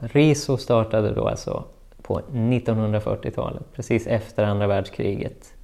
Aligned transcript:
RISO 0.00 0.56
startade 0.56 1.14
då 1.14 1.28
alltså 1.28 1.64
på 2.02 2.20
1940-talet, 2.32 3.62
precis 3.74 4.06
efter 4.06 4.44
andra 4.44 4.66
världskriget, 4.66 5.54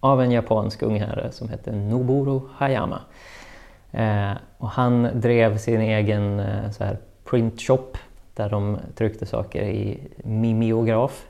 av 0.00 0.22
en 0.22 0.30
japansk 0.30 0.82
ungherre 0.82 1.32
som 1.32 1.48
hette 1.48 1.72
Noburo 1.72 2.48
Hayama. 2.54 3.00
Eh, 3.92 4.32
och 4.58 4.68
han 4.68 5.08
drev 5.14 5.58
sin 5.58 5.80
egen 5.80 6.40
eh, 6.40 6.70
så 6.70 6.84
här, 6.84 6.98
printshop 7.24 7.98
där 8.34 8.50
de 8.50 8.78
tryckte 8.94 9.26
saker 9.26 9.62
i 9.62 10.08
mimeograf, 10.24 11.26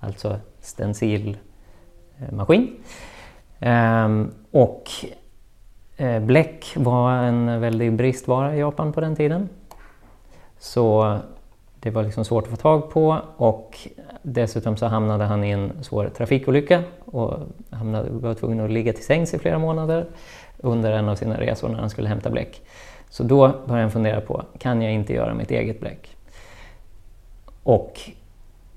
alltså 0.00 0.38
stencilmaskin. 0.60 1.40
Eh, 3.60 3.70
ehm, 3.70 4.30
och 4.50 4.90
eh, 5.96 6.22
bläck 6.22 6.72
var 6.76 7.12
en 7.12 7.60
väldig 7.60 7.92
bristvara 7.92 8.56
i 8.56 8.58
Japan 8.58 8.92
på 8.92 9.00
den 9.00 9.16
tiden. 9.16 9.48
Så 10.58 11.18
det 11.82 11.90
var 11.90 12.02
liksom 12.02 12.24
svårt 12.24 12.44
att 12.44 12.50
få 12.50 12.56
tag 12.56 12.90
på 12.90 13.18
och 13.36 13.78
dessutom 14.22 14.76
så 14.76 14.86
hamnade 14.86 15.24
han 15.24 15.44
i 15.44 15.50
en 15.50 15.72
svår 15.84 16.10
trafikolycka 16.16 16.82
och 17.04 17.38
hamnade, 17.70 18.10
var 18.10 18.34
tvungen 18.34 18.64
att 18.64 18.70
ligga 18.70 18.92
till 18.92 19.04
sängs 19.04 19.34
i 19.34 19.38
flera 19.38 19.58
månader 19.58 20.06
under 20.58 20.92
en 20.92 21.08
av 21.08 21.16
sina 21.16 21.40
resor 21.40 21.68
när 21.68 21.78
han 21.78 21.90
skulle 21.90 22.08
hämta 22.08 22.30
bläck. 22.30 22.62
Så 23.08 23.22
då 23.22 23.48
började 23.48 23.82
han 23.82 23.90
fundera 23.90 24.20
på, 24.20 24.42
kan 24.58 24.82
jag 24.82 24.92
inte 24.92 25.12
göra 25.12 25.34
mitt 25.34 25.50
eget 25.50 25.80
bläck? 25.80 26.16
Och 27.62 28.00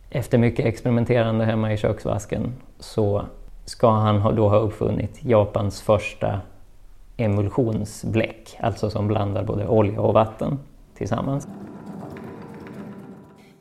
efter 0.09 0.37
mycket 0.37 0.65
experimenterande 0.65 1.45
hemma 1.45 1.73
i 1.73 1.77
köksvasken 1.77 2.53
så 2.79 3.25
ska 3.65 3.91
han 3.91 4.35
då 4.35 4.49
ha 4.49 4.57
uppfunnit 4.57 5.23
Japans 5.23 5.81
första 5.81 6.41
emulsionsbläck, 7.17 8.57
alltså 8.59 8.89
som 8.89 9.07
blandar 9.07 9.43
både 9.43 9.67
olja 9.67 10.01
och 10.01 10.13
vatten 10.13 10.59
tillsammans. 10.97 11.47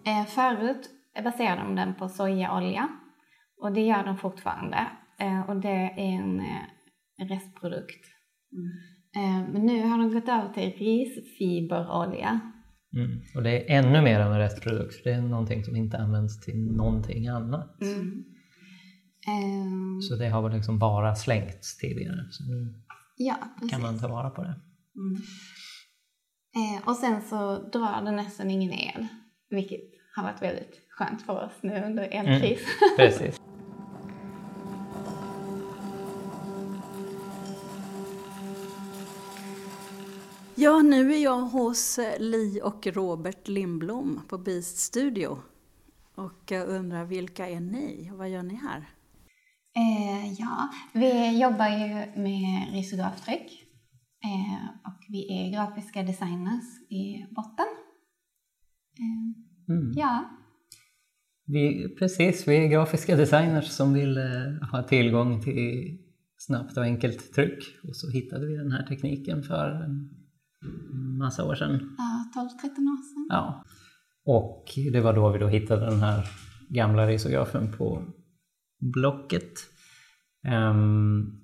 Eh, 0.06 0.26
förut 0.26 0.90
baserade 1.24 1.62
de 1.62 1.74
den 1.76 1.94
på 1.94 2.08
sojaolja 2.08 2.88
och 3.62 3.72
det 3.72 3.80
gör 3.80 4.04
de 4.04 4.16
fortfarande. 4.16 4.86
Eh, 5.20 5.50
och 5.50 5.56
det 5.56 5.68
är 5.68 5.98
en 5.98 6.40
eh, 6.40 7.26
restprodukt. 7.28 8.04
Mm. 8.52 9.52
Men 9.52 9.66
nu 9.66 9.82
har 9.82 9.98
de 9.98 10.14
gått 10.14 10.28
över 10.28 10.52
till 10.52 10.72
risfiberolja. 10.72 12.40
Mm. 12.96 13.20
Och 13.34 13.42
det 13.42 13.50
är 13.50 13.78
ännu 13.78 14.02
mer 14.02 14.20
än 14.20 14.32
en 14.32 14.38
restprodukt, 14.38 14.94
för 14.94 15.10
det 15.10 15.16
är 15.16 15.22
någonting 15.22 15.64
som 15.64 15.76
inte 15.76 15.98
används 15.98 16.40
till 16.40 16.76
någonting 16.76 17.28
annat. 17.28 17.82
Mm. 17.82 18.24
Så 20.00 20.16
det 20.16 20.28
har 20.28 20.42
väl 20.42 20.52
liksom 20.52 20.78
bara 20.78 21.14
slängts 21.14 21.78
tidigare. 21.78 22.26
Så 22.30 22.44
nu 22.44 22.74
ja, 23.16 23.36
kan 23.70 23.82
man 23.82 23.98
ta 23.98 24.08
vara 24.08 24.30
på 24.30 24.42
det. 24.42 24.60
Mm. 24.96 25.22
Eh, 26.56 26.88
och 26.88 26.96
sen 26.96 27.22
så 27.22 27.68
drar 27.68 28.04
det 28.04 28.10
nästan 28.10 28.50
ingen 28.50 28.72
el, 28.72 29.06
vilket 29.50 29.93
har 30.16 30.22
varit 30.22 30.42
väldigt 30.42 30.80
skönt 30.90 31.22
för 31.22 31.44
oss 31.44 31.52
nu 31.60 31.82
under 31.86 32.02
elkris. 32.02 32.60
Mm, 32.60 32.96
precis. 32.96 33.40
Ja, 40.54 40.82
nu 40.82 41.12
är 41.12 41.22
jag 41.22 41.40
hos 41.40 41.98
eh, 41.98 42.20
Li 42.20 42.60
och 42.64 42.86
Robert 42.86 43.48
Lindblom 43.48 44.20
på 44.28 44.38
Beast 44.38 44.78
Studio. 44.78 45.38
Och 46.14 46.50
jag 46.50 46.68
undrar, 46.68 47.04
vilka 47.04 47.48
är 47.48 47.60
ni 47.60 48.10
och 48.12 48.18
vad 48.18 48.30
gör 48.30 48.42
ni 48.42 48.54
här? 48.54 48.88
Eh, 49.76 50.32
ja, 50.32 50.68
vi 50.92 51.40
jobbar 51.40 51.68
ju 51.68 52.22
med 52.22 52.72
risograftryck 52.72 53.64
eh, 54.24 54.68
och 54.84 55.04
vi 55.08 55.46
är 55.46 55.52
grafiska 55.52 56.02
designers 56.02 56.90
i 56.90 57.26
botten. 57.30 57.66
Eh, 58.98 59.53
mm. 59.68 59.92
Ja. 59.96 60.30
Vi, 61.46 61.94
precis, 61.98 62.48
vi 62.48 62.56
är 62.56 62.68
grafiska 62.68 63.16
designers 63.16 63.68
som 63.68 63.92
vill 63.92 64.16
eh, 64.16 64.68
ha 64.70 64.82
tillgång 64.82 65.42
till 65.42 65.98
snabbt 66.38 66.76
och 66.76 66.84
enkelt 66.84 67.34
tryck 67.34 67.64
och 67.88 67.96
så 67.96 68.10
hittade 68.10 68.46
vi 68.46 68.56
den 68.56 68.72
här 68.72 68.82
tekniken 68.82 69.42
för 69.42 69.70
en 69.70 70.10
massa 71.18 71.44
år 71.44 71.54
sedan. 71.54 71.96
Ja, 71.98 72.40
12-13 72.40 72.42
år 72.42 73.14
sedan. 73.14 73.26
Ja. 73.28 73.64
Och 74.26 74.64
det 74.92 75.00
var 75.00 75.12
då 75.12 75.32
vi 75.32 75.38
då 75.38 75.48
hittade 75.48 75.86
den 75.86 76.00
här 76.00 76.26
gamla 76.68 77.06
risografen 77.06 77.72
på 77.72 78.02
Blocket. 78.80 79.52
Um, 80.70 81.40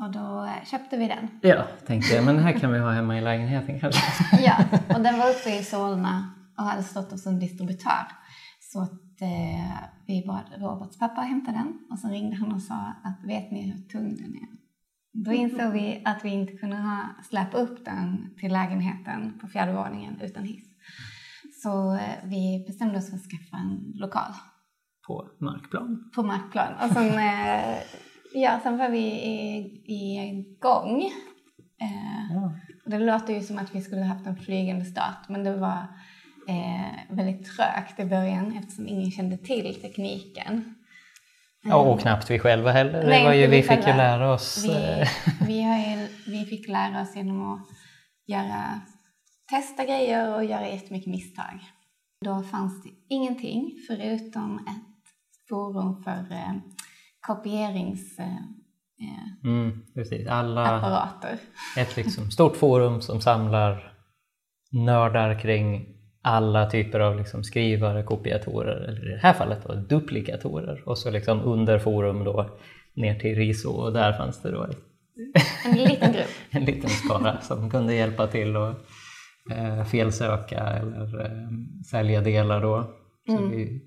och 0.00 0.12
då 0.12 0.48
köpte 0.70 0.96
vi 0.96 1.08
den. 1.08 1.28
Ja, 1.42 1.66
tänkte 1.86 2.14
jag, 2.14 2.24
men 2.24 2.34
den 2.34 2.44
här 2.44 2.52
kan 2.52 2.72
vi 2.72 2.78
ha 2.78 2.90
hemma 2.90 3.18
i 3.18 3.20
lägenheten 3.20 3.80
kanske. 3.80 4.02
ja, 4.42 4.64
och 4.96 5.02
den 5.02 5.18
var 5.18 5.30
uppe 5.30 5.58
i 5.60 5.62
Solna 5.62 6.35
och 6.58 6.64
hade 6.64 6.82
stått 6.82 7.10
hos 7.10 7.26
en 7.26 7.38
distributör. 7.38 8.06
Så 8.72 8.82
att 8.82 9.20
eh, 9.20 9.88
vi 10.06 10.24
bad 10.26 10.44
Roberts 10.58 10.98
pappa 10.98 11.20
hämta 11.20 11.52
den 11.52 11.78
och 11.90 11.98
så 11.98 12.08
ringde 12.08 12.36
han 12.36 12.52
och 12.52 12.62
sa 12.62 12.92
att 13.04 13.24
vet 13.24 13.50
ni 13.50 13.70
hur 13.70 13.78
tung 13.78 14.16
den 14.16 14.34
är? 14.34 14.56
Då 15.24 15.32
insåg 15.32 15.72
vi 15.72 16.02
att 16.04 16.24
vi 16.24 16.28
inte 16.28 16.52
kunde 16.52 16.76
ha, 16.76 16.98
släpa 17.22 17.58
upp 17.58 17.84
den 17.84 18.34
till 18.40 18.52
lägenheten 18.52 19.38
på 19.40 19.48
fjärde 19.48 19.72
våningen 19.72 20.20
utan 20.20 20.44
hiss. 20.44 20.64
Så 21.62 21.94
eh, 21.94 22.00
vi 22.24 22.64
bestämde 22.66 22.98
oss 22.98 23.10
för 23.10 23.16
att 23.16 23.22
skaffa 23.22 23.56
en 23.56 23.92
lokal. 23.94 24.32
På 25.06 25.28
markplan? 25.40 26.10
På 26.14 26.22
markplan. 26.22 26.74
Och 26.74 26.90
sen, 26.90 27.06
eh, 27.06 27.78
ja, 28.34 28.60
sen 28.62 28.78
var 28.78 28.88
vi 28.88 29.06
igång. 29.86 31.02
Eh, 31.80 32.34
ja. 32.34 32.52
Det 32.86 32.98
låter 32.98 33.34
ju 33.34 33.40
som 33.40 33.58
att 33.58 33.74
vi 33.74 33.82
skulle 33.82 34.02
haft 34.02 34.26
en 34.26 34.36
flygande 34.36 34.84
start 34.84 35.28
men 35.28 35.44
det 35.44 35.56
var 35.56 35.86
eh, 36.48 37.16
väldigt 37.16 37.56
trögt 37.56 38.00
i 38.00 38.04
början 38.04 38.56
eftersom 38.58 38.88
ingen 38.88 39.10
kände 39.10 39.36
till 39.36 39.80
tekniken. 39.80 40.74
Ja, 41.62 41.76
och 41.76 42.00
knappt 42.00 42.30
vi 42.30 42.38
själva 42.38 42.72
heller. 42.72 43.06
Nej, 43.06 43.24
var 43.24 43.32
ju, 43.32 43.46
vi, 43.46 43.56
vi 43.56 43.62
fick 43.62 43.86
ju 43.86 43.92
lära 43.92 44.32
oss. 44.32 44.64
Vi, 44.64 45.00
eh, 45.00 45.08
vi, 45.46 45.62
har, 45.62 46.08
vi 46.30 46.44
fick 46.44 46.68
lära 46.68 47.02
oss 47.02 47.16
genom 47.16 47.54
att 47.54 47.68
göra, 48.26 48.80
testa 49.50 49.84
grejer 49.84 50.34
och 50.34 50.44
göra 50.44 50.68
jättemycket 50.68 51.10
misstag. 51.10 51.60
Då 52.24 52.42
fanns 52.42 52.82
det 52.82 52.90
ingenting 53.08 53.72
förutom 53.86 54.58
ett 54.58 55.48
forum 55.48 56.02
för 56.02 56.32
eh, 56.34 56.52
kopierings... 57.20 58.18
Eh, 58.18 59.44
mm, 59.44 59.86
precis. 59.94 60.28
Alla, 60.28 60.66
apparater. 60.66 61.38
Ett 61.78 61.96
liksom 61.96 62.30
stort 62.30 62.56
forum 62.56 63.00
som 63.00 63.20
samlar 63.20 63.92
nördar 64.70 65.40
kring 65.40 65.95
alla 66.26 66.70
typer 66.70 67.00
av 67.00 67.18
liksom 67.18 67.44
skrivare, 67.44 68.02
kopiatorer, 68.02 68.76
eller 68.76 69.08
i 69.08 69.12
det 69.12 69.20
här 69.22 69.32
fallet 69.32 69.58
då, 69.66 69.74
duplikatorer. 69.74 70.82
Och 70.84 70.98
så 70.98 71.10
liksom 71.10 71.40
under 71.40 71.78
forum 71.78 72.24
då 72.24 72.50
ner 72.94 73.18
till 73.18 73.36
RISO 73.36 73.70
och 73.70 73.92
där 73.92 74.12
fanns 74.12 74.42
det 74.42 74.50
då 74.50 74.66
en 75.64 75.78
liten 75.78 76.12
grupp. 76.12 76.26
en 76.50 76.64
liten 76.64 76.90
skara 76.90 77.40
som 77.40 77.70
kunde 77.70 77.94
hjälpa 77.94 78.26
till 78.26 78.56
att 78.56 78.76
eh, 79.50 79.84
felsöka 79.84 80.60
eller 80.60 81.20
eh, 81.20 81.48
sälja 81.90 82.20
delar 82.20 82.62
då. 82.62 82.94
Mm. 83.28 83.50
vi, 83.50 83.82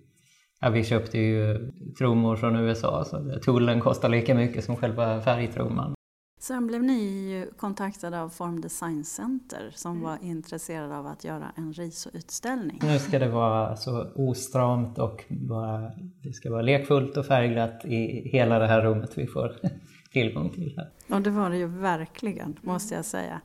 ja, 0.61 0.69
vi 0.69 0.83
köpte 0.83 1.19
ju 1.19 1.71
trummor 1.97 2.35
från 2.35 2.55
USA 2.55 3.05
så 3.05 3.39
tullen 3.45 3.79
kostar 3.79 4.09
lika 4.09 4.35
mycket 4.35 4.63
som 4.63 4.75
själva 4.75 5.21
färgtrumman. 5.21 5.93
Sen 6.41 6.67
blev 6.67 6.83
ni 6.83 7.45
kontaktade 7.57 8.21
av 8.21 8.29
Form 8.29 8.61
Design 8.61 9.03
Center 9.03 9.71
som 9.75 9.91
mm. 9.91 10.03
var 10.03 10.17
intresserade 10.21 10.97
av 10.97 11.07
att 11.07 11.23
göra 11.23 11.51
en 11.55 11.73
RISO-utställning. 11.73 12.79
Nu 12.83 12.99
ska 12.99 13.19
det 13.19 13.29
vara 13.29 13.75
så 13.75 14.07
ostramt 14.15 14.99
och 14.99 15.23
bara, 15.27 15.91
det 16.23 16.33
ska 16.33 16.51
vara 16.51 16.61
lekfullt 16.61 17.17
och 17.17 17.25
färgglatt 17.25 17.85
i 17.85 18.29
hela 18.29 18.59
det 18.59 18.67
här 18.67 18.81
rummet 18.81 19.17
vi 19.17 19.27
får 19.27 19.55
tillgång 20.11 20.49
till. 20.49 20.73
Här. 20.77 21.15
Och 21.15 21.21
det 21.21 21.29
var 21.29 21.49
det 21.49 21.57
ju 21.57 21.67
verkligen, 21.67 22.59
måste 22.61 22.95
jag 22.95 23.05
säga. 23.05 23.41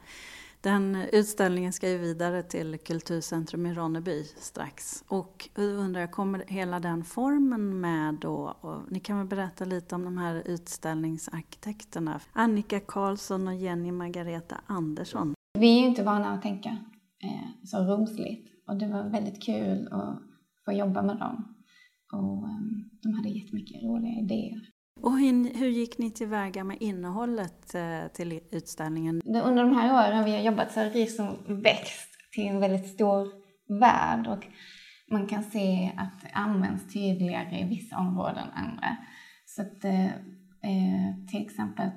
Den 0.64 0.96
utställningen 1.12 1.72
ska 1.72 1.90
ju 1.90 1.98
vidare 1.98 2.42
till 2.42 2.78
Kulturcentrum 2.78 3.66
i 3.66 3.74
Ronneby 3.74 4.24
strax. 4.24 5.04
Och 5.08 5.48
då 5.54 5.62
undrar 5.62 6.06
kommer 6.06 6.44
hela 6.48 6.80
den 6.80 7.04
formen 7.04 7.80
med 7.80 8.14
då? 8.14 8.56
Och 8.60 8.92
ni 8.92 9.00
kan 9.00 9.18
väl 9.18 9.26
berätta 9.26 9.64
lite 9.64 9.94
om 9.94 10.04
de 10.04 10.18
här 10.18 10.42
utställningsarkitekterna? 10.46 12.20
Annika 12.32 12.80
Karlsson 12.80 13.48
och 13.48 13.54
Jenny 13.54 13.92
Margareta 13.92 14.60
Andersson. 14.66 15.34
Vi 15.58 15.76
är 15.76 15.80
ju 15.80 15.86
inte 15.86 16.02
vana 16.02 16.32
att 16.32 16.42
tänka 16.42 16.68
eh, 17.24 17.64
så 17.64 17.78
rumsligt 17.78 18.48
och 18.68 18.76
det 18.76 18.88
var 18.88 19.10
väldigt 19.10 19.42
kul 19.42 19.88
att 19.90 20.22
få 20.64 20.72
jobba 20.72 21.02
med 21.02 21.16
dem. 21.16 21.54
Och 22.12 22.48
eh, 22.48 22.58
de 23.02 23.14
hade 23.14 23.28
jättemycket 23.28 23.82
roliga 23.82 24.20
idéer. 24.20 24.73
Och 25.04 25.18
hur, 25.18 25.68
gick 25.68 25.98
ni 25.98 26.10
tillväga 26.10 26.64
med 26.64 26.76
innehållet 26.80 27.74
eh, 27.74 28.06
till 28.14 28.40
utställningen? 28.50 29.22
Under 29.24 29.64
de 29.64 29.76
här 29.76 29.94
åren 29.94 30.24
vi 30.24 30.30
har 30.30 30.42
jobbat 30.42 30.72
så 30.72 30.80
har 30.80 30.90
RISOM 30.90 31.36
växt 31.46 32.08
till 32.32 32.46
en 32.46 32.60
väldigt 32.60 32.88
stor 32.88 33.28
värld 33.80 34.26
och 34.26 34.46
man 35.10 35.26
kan 35.26 35.42
se 35.42 35.92
att 35.96 36.22
det 36.22 36.28
används 36.32 36.92
tydligare 36.92 37.60
i 37.60 37.64
vissa 37.64 37.98
områden 37.98 38.48
än 38.56 38.64
andra. 38.64 38.96
Så 39.46 39.62
att 39.62 39.84
eh, 39.84 40.06
eh 40.06 41.26
till 41.30 41.42
exempel 41.42 41.90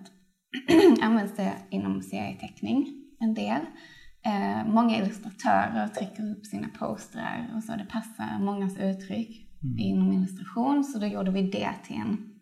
används 1.01 1.35
det 1.35 1.53
inom 1.69 2.01
serieteckning 2.01 2.87
en 3.19 3.33
del. 3.33 3.61
Eh, 4.25 4.67
många 4.73 4.97
illustratörer 4.97 5.87
trycker 5.87 6.31
upp 6.31 6.45
sina 6.45 6.67
postrar 6.79 7.53
och 7.55 7.63
så. 7.63 7.71
Det 7.71 7.87
passar 7.89 8.39
mångas 8.39 8.77
uttryck 8.77 9.49
mm. 9.63 9.77
inom 9.77 10.13
illustration, 10.13 10.83
så 10.83 10.99
då 10.99 11.05
gjorde 11.05 11.31
vi 11.31 11.41
det 11.41 11.69
till 11.83 11.95
en 11.95 12.36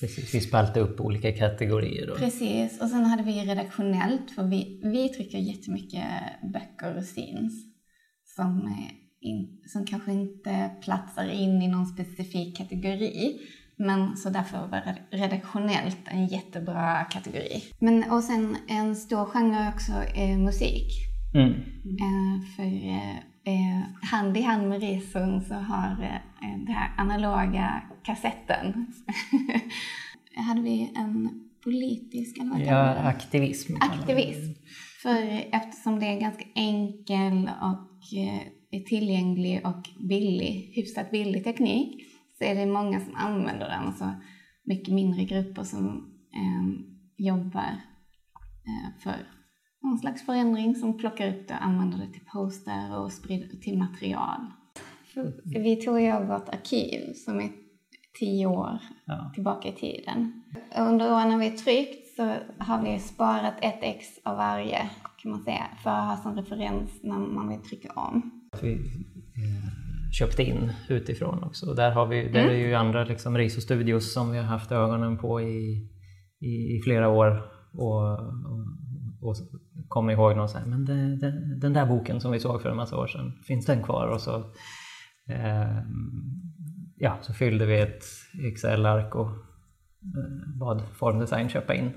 Precis, 0.00 0.34
vi 0.34 0.40
spaltade 0.40 0.80
upp 0.80 1.00
olika 1.00 1.32
kategorier. 1.32 2.06
Då. 2.06 2.14
Precis, 2.14 2.80
och 2.80 2.88
sen 2.88 3.04
hade 3.04 3.22
vi 3.22 3.32
redaktionellt, 3.32 4.30
för 4.30 4.42
vi, 4.42 4.80
vi 4.84 5.08
trycker 5.08 5.38
jättemycket 5.38 6.04
böcker 6.52 6.96
och 6.96 7.04
scenes 7.04 7.52
som, 8.36 8.76
in, 9.20 9.62
som 9.66 9.86
kanske 9.86 10.12
inte 10.12 10.70
platsar 10.82 11.28
in 11.28 11.62
i 11.62 11.68
någon 11.68 11.86
specifik 11.86 12.56
kategori. 12.56 13.40
Men 13.76 14.16
så 14.16 14.30
därför 14.30 14.66
var 14.66 14.96
redaktionellt 15.10 15.98
en 16.04 16.26
jättebra 16.26 17.04
kategori. 17.04 17.62
Men, 17.78 18.10
och 18.10 18.24
sen 18.24 18.56
en 18.68 18.96
stor 18.96 19.24
genre 19.24 19.72
också 19.74 19.92
är 20.14 20.38
musik. 20.38 21.10
Mm. 21.34 21.52
Eh, 22.00 22.46
för 22.56 22.62
eh, 22.62 23.16
eh, 23.44 23.82
hand 24.10 24.36
i 24.36 24.42
hand 24.42 24.68
med 24.68 24.80
Rison 24.80 25.40
så 25.40 25.54
har 25.54 25.92
eh, 26.02 26.58
den 26.66 26.74
här 26.74 26.90
analoga 26.96 27.82
kassetten 28.04 28.86
hade 30.36 30.60
vi 30.60 30.92
en 30.96 31.40
politisk, 31.64 32.38
eller 32.38 32.50
vad 32.50 32.60
Ja, 32.60 32.94
aktivism. 32.94 33.76
Aktivism. 33.80 34.52
För 35.02 35.44
eftersom 35.52 36.00
det 36.00 36.06
är 36.06 36.20
ganska 36.20 36.44
enkel 36.54 37.50
och 37.60 38.18
eh, 38.18 38.40
är 38.70 38.80
tillgänglig 38.84 39.66
och 39.66 40.08
billig, 40.08 40.72
hyfsat 40.74 41.10
billig 41.10 41.44
teknik 41.44 42.02
så 42.38 42.44
är 42.44 42.54
det 42.54 42.66
många 42.66 43.00
som 43.00 43.14
använder 43.14 43.68
den. 43.68 43.86
Alltså 43.86 44.12
mycket 44.64 44.94
mindre 44.94 45.24
grupper 45.24 45.62
som 45.62 45.86
eh, 46.34 46.84
jobbar 47.16 47.80
eh, 48.66 49.02
för 49.02 49.14
någon 49.82 49.98
slags 49.98 50.26
förändring 50.26 50.74
som 50.74 50.98
plockar 50.98 51.28
upp 51.28 51.48
det 51.48 51.54
och 51.54 51.64
använder 51.64 51.98
det 51.98 52.12
till 52.12 52.24
poster 52.32 52.98
och 52.98 53.12
sprider 53.12 53.56
till 53.56 53.78
material. 53.78 54.40
Vi 55.44 55.76
tog 55.76 56.00
ju 56.00 56.12
vårt 56.12 56.48
arkiv 56.48 57.12
som 57.14 57.40
är 57.40 57.50
tio 58.18 58.46
år 58.46 58.78
ja. 59.04 59.30
tillbaka 59.34 59.68
i 59.68 59.72
tiden. 59.72 60.42
Under 60.78 61.12
åren 61.12 61.28
när 61.28 61.38
vi 61.38 61.50
tryckt 61.50 62.16
så 62.16 62.34
har 62.58 62.82
vi 62.82 62.98
sparat 62.98 63.54
ett 63.62 63.78
ex 63.82 64.06
av 64.24 64.36
varje 64.36 64.90
kan 65.22 65.30
man 65.30 65.40
säga 65.40 65.66
för 65.82 65.90
att 65.90 66.08
ha 66.08 66.16
som 66.16 66.36
referens 66.36 66.90
när 67.02 67.18
man 67.18 67.48
vill 67.48 67.62
trycka 67.62 67.92
om. 67.92 68.30
Vi 68.62 68.72
eh, 68.72 70.10
köpte 70.12 70.42
in 70.42 70.72
utifrån 70.88 71.44
också. 71.44 71.74
Där, 71.74 71.90
har 71.90 72.06
vi, 72.06 72.28
där 72.28 72.42
mm. 72.42 72.54
är 72.54 72.58
ju 72.58 72.74
andra 72.74 73.04
liksom, 73.04 73.38
Riso 73.38 73.60
Studios 73.60 74.12
som 74.12 74.30
vi 74.30 74.38
har 74.38 74.44
haft 74.44 74.72
ögonen 74.72 75.18
på 75.18 75.40
i, 75.40 75.88
i, 76.40 76.76
i 76.76 76.80
flera 76.84 77.08
år 77.08 77.42
och, 77.72 78.18
och, 79.22 79.28
och 79.28 79.36
kommer 79.88 80.12
ihåg 80.12 80.36
någon 80.36 80.48
så 80.48 80.58
här, 80.58 80.66
men 80.66 80.84
det, 80.84 81.16
det, 81.16 81.56
den 81.60 81.72
där 81.72 81.86
boken 81.86 82.20
som 82.20 82.32
vi 82.32 82.40
såg 82.40 82.62
för 82.62 82.70
en 82.70 82.76
massa 82.76 82.96
år 82.96 83.06
sedan, 83.06 83.32
finns 83.46 83.66
den 83.66 83.82
kvar? 83.82 84.06
Och 84.06 84.20
så 84.20 84.36
eh, 85.28 85.78
ja, 87.00 87.18
så 87.20 87.32
fyllde 87.34 87.66
vi 87.66 87.80
ett 87.80 88.04
Excel-ark 88.46 89.14
och 89.14 89.30
eh, 89.30 90.58
bad 90.58 90.82
Formdesign 90.94 91.48
köpa 91.48 91.74
in. 91.74 91.92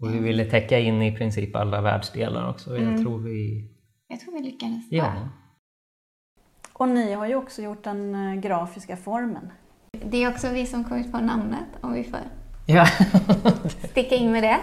Och 0.00 0.14
vi 0.14 0.18
ville 0.18 0.44
täcka 0.44 0.78
in 0.78 1.02
i 1.02 1.16
princip 1.16 1.56
alla 1.56 1.80
världsdelar 1.80 2.50
också. 2.50 2.76
Mm. 2.76 2.92
Jag 2.92 3.02
tror 3.02 3.18
vi... 3.18 3.70
Jag 4.08 4.20
tror 4.20 4.32
vi 4.32 4.42
lyckades 4.42 4.84
ja. 4.90 5.28
Och 6.72 6.88
ni 6.88 7.12
har 7.12 7.26
ju 7.26 7.34
också 7.34 7.62
gjort 7.62 7.84
den 7.84 8.14
eh, 8.14 8.40
grafiska 8.40 8.96
formen. 8.96 9.52
Det 10.04 10.24
är 10.24 10.28
också 10.28 10.48
vi 10.48 10.66
som 10.66 10.84
kommit 10.84 11.12
på 11.12 11.18
namnet, 11.18 11.68
om 11.80 11.92
vi 11.92 12.04
får 12.04 12.20
ja. 12.66 12.86
sticka 13.90 14.14
in 14.14 14.32
med 14.32 14.42
det. 14.42 14.58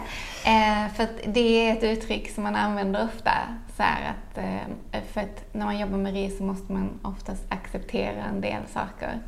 Eh, 0.49 0.93
för 0.93 1.07
det 1.33 1.39
är 1.39 1.73
ett 1.73 1.83
uttryck 1.83 2.29
som 2.29 2.43
man 2.43 2.55
använder 2.55 3.03
ofta. 3.05 3.31
Så 3.77 3.83
att, 3.83 4.37
eh, 4.37 5.03
för 5.13 5.21
att 5.21 5.53
när 5.53 5.65
man 5.65 5.79
jobbar 5.79 5.97
med 5.97 6.13
RIS 6.13 6.37
så 6.37 6.43
måste 6.43 6.73
man 6.73 6.99
oftast 7.01 7.51
acceptera 7.51 8.23
en 8.23 8.41
del 8.41 8.67
saker. 8.67 9.21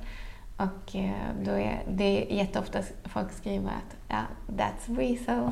Och 0.58 0.96
eh, 0.96 1.36
då 1.44 1.52
är 1.52 1.84
det 1.88 2.04
är 2.04 2.38
jätteofta 2.38 2.84
folk 3.04 3.32
skriver 3.32 3.68
att 3.70 3.98
ja, 4.08 4.22
that's 4.48 4.98
Rezo. 4.98 5.52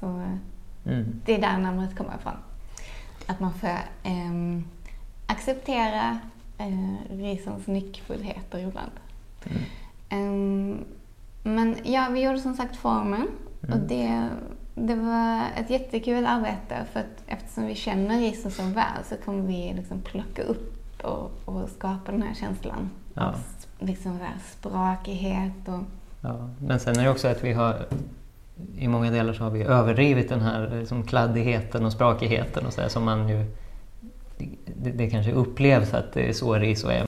Så 0.00 0.06
mm. 0.06 1.20
det 1.24 1.34
är 1.34 1.40
där 1.40 1.58
namnet 1.58 1.96
kommer 1.96 2.14
ifrån. 2.14 2.36
Att 3.26 3.40
man 3.40 3.54
får 3.54 3.68
eh, 4.02 4.60
acceptera 5.26 6.18
eh, 6.58 7.16
Rizons 7.16 7.66
nyckfullheter 7.66 8.58
ibland. 8.58 8.92
Mm. 9.44 9.62
Um, 10.10 10.84
men 11.42 11.76
ja, 11.84 12.08
vi 12.10 12.20
gjorde 12.22 12.38
som 12.38 12.54
sagt 12.54 12.76
formen 12.76 13.28
mm. 13.62 13.80
och 13.80 13.88
det, 13.88 14.28
det 14.74 14.94
var 14.94 15.42
ett 15.56 15.70
jättekul 15.70 16.26
arbete 16.26 16.84
för 16.92 17.00
att 17.00 17.22
eftersom 17.26 17.66
vi 17.66 17.74
känner 17.74 18.20
Rison 18.20 18.50
så 18.50 18.62
väl 18.62 19.04
så 19.04 19.16
kommer 19.16 19.42
vi 19.42 19.72
liksom 19.76 20.00
plocka 20.00 20.42
upp 20.42 20.75
och, 21.02 21.30
och 21.44 21.68
skapa 21.68 22.12
den 22.12 22.22
här 22.22 22.34
känslan 22.34 22.90
ja 23.14 23.34
liksom 23.78 24.18
sprakighet 24.50 25.68
och... 25.68 25.80
Ja, 26.20 26.48
men 26.58 26.80
sen 26.80 26.98
är 26.98 27.04
det 27.04 27.10
också 27.10 27.28
att 27.28 27.44
vi 27.44 27.52
har 27.52 27.86
i 28.78 28.88
många 28.88 29.10
delar 29.10 29.32
så 29.32 29.44
har 29.44 29.50
vi 29.50 29.62
överdrivit 29.62 30.28
den 30.28 30.40
här 30.40 30.78
liksom, 30.80 31.02
kladdigheten 31.02 31.84
och 31.84 31.92
sprakigheten 31.92 32.66
och 32.66 32.72
så 32.72 32.80
där, 32.80 32.88
som 32.88 33.04
man 33.04 33.28
ju... 33.28 33.44
Det, 34.76 34.90
det 34.90 35.10
kanske 35.10 35.32
upplevs 35.32 35.94
att 35.94 36.12
det 36.12 36.28
är 36.28 36.32
så 36.32 36.54
RISO 36.54 36.88
är. 36.88 37.06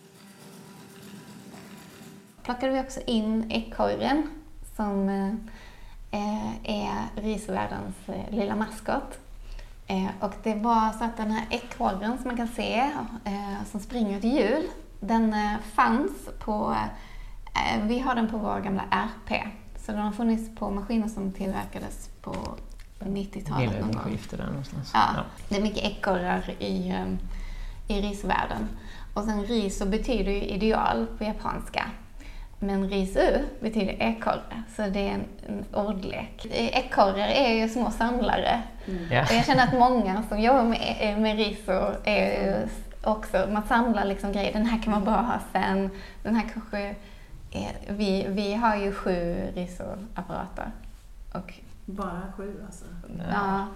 plockade 2.43 2.73
vi 2.73 2.81
också 2.81 3.01
in 3.07 3.51
ekorren 3.51 4.29
som 4.77 5.09
eh, 6.11 6.49
är 6.65 7.23
risvärldens 7.23 7.97
eh, 8.07 8.35
lilla 8.37 8.57
maskot. 8.57 9.19
Eh, 9.89 10.11
och 10.21 10.35
det 10.43 10.55
var 10.55 10.93
så 10.93 11.05
att 11.05 11.17
den 11.17 11.31
här 11.31 11.47
ekorren 11.51 12.19
som 12.19 12.27
man 12.27 12.37
kan 12.37 12.49
se, 12.49 12.91
eh, 13.25 13.65
som 13.71 13.81
springer 13.81 14.19
ett 14.19 14.25
hjul, 14.25 14.69
den 15.01 15.33
eh, 15.33 15.53
fanns 15.75 16.13
på, 16.39 16.77
vi 17.83 17.99
har 17.99 18.15
den 18.15 18.29
på 18.31 18.39
vår 18.39 18.61
gamla 18.61 18.83
RP. 18.91 19.49
Så 19.77 19.93
den 19.93 20.01
har 20.01 20.13
funnits 20.13 20.57
på 20.57 20.71
maskiner 20.71 21.09
som 21.09 21.33
tillverkades 21.33 22.09
på 22.23 22.35
90-talet 23.01 23.81
någon 23.81 23.93
gång. 23.93 24.19
där 24.31 24.47
någonstans. 24.47 24.91
Ja, 24.95 25.01
ja. 25.17 25.23
Det 25.49 25.57
är 25.57 25.63
mycket 25.63 25.85
ekorrar 25.85 26.51
i, 26.59 27.05
i 27.89 28.01
risvärlden. 28.01 28.69
Och 29.15 29.25
sen 29.25 29.45
riso 29.45 29.87
betyder 29.87 30.33
ju 30.33 30.41
ideal 30.43 31.07
på 31.19 31.25
japanska. 31.25 31.91
Men 32.61 32.89
risu 32.89 33.45
betyder 33.61 33.97
ekorre, 34.03 34.63
så 34.77 34.83
det 34.83 35.09
är 35.09 35.13
en, 35.13 35.25
en 35.47 35.65
ordlek. 35.75 36.47
Ekorrar 36.51 37.29
är 37.29 37.53
ju 37.53 37.69
små 37.69 37.91
samlare. 37.91 38.63
Mm. 38.87 39.13
Yeah. 39.13 39.27
Och 39.29 39.35
jag 39.35 39.45
känner 39.45 39.65
att 39.65 39.73
många 39.73 40.23
som 40.29 40.41
jobbar 40.41 40.63
med, 40.63 41.17
med 41.21 41.37
riso 41.37 41.93
är 42.05 42.45
ju 42.45 42.69
också, 43.03 43.49
man 43.53 43.63
samlar 43.69 44.05
liksom 44.05 44.33
grejer. 44.33 44.53
Den 44.53 44.67
här 44.67 44.83
kan 44.83 44.91
man 44.91 45.05
bara 45.05 45.23
ha 45.23 45.39
sen. 45.53 45.91
Den 46.23 46.35
här 46.35 46.49
kanske 46.55 46.95
är, 47.51 47.73
vi, 47.89 48.27
vi 48.29 48.55
har 48.55 48.77
ju 48.77 48.93
sju 48.93 49.37
risoapparater. 49.55 50.71
Och, 51.33 51.55
bara 51.85 52.23
sju 52.37 52.65
alltså? 52.67 52.85
Ja, 53.33 53.67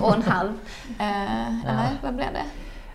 och 0.00 0.14
en 0.14 0.22
halv. 0.22 0.52
Eh, 0.98 1.64
eller 1.64 1.84
ja. 1.84 1.96
vad 2.02 2.14
blev 2.14 2.32
det? 2.32 2.44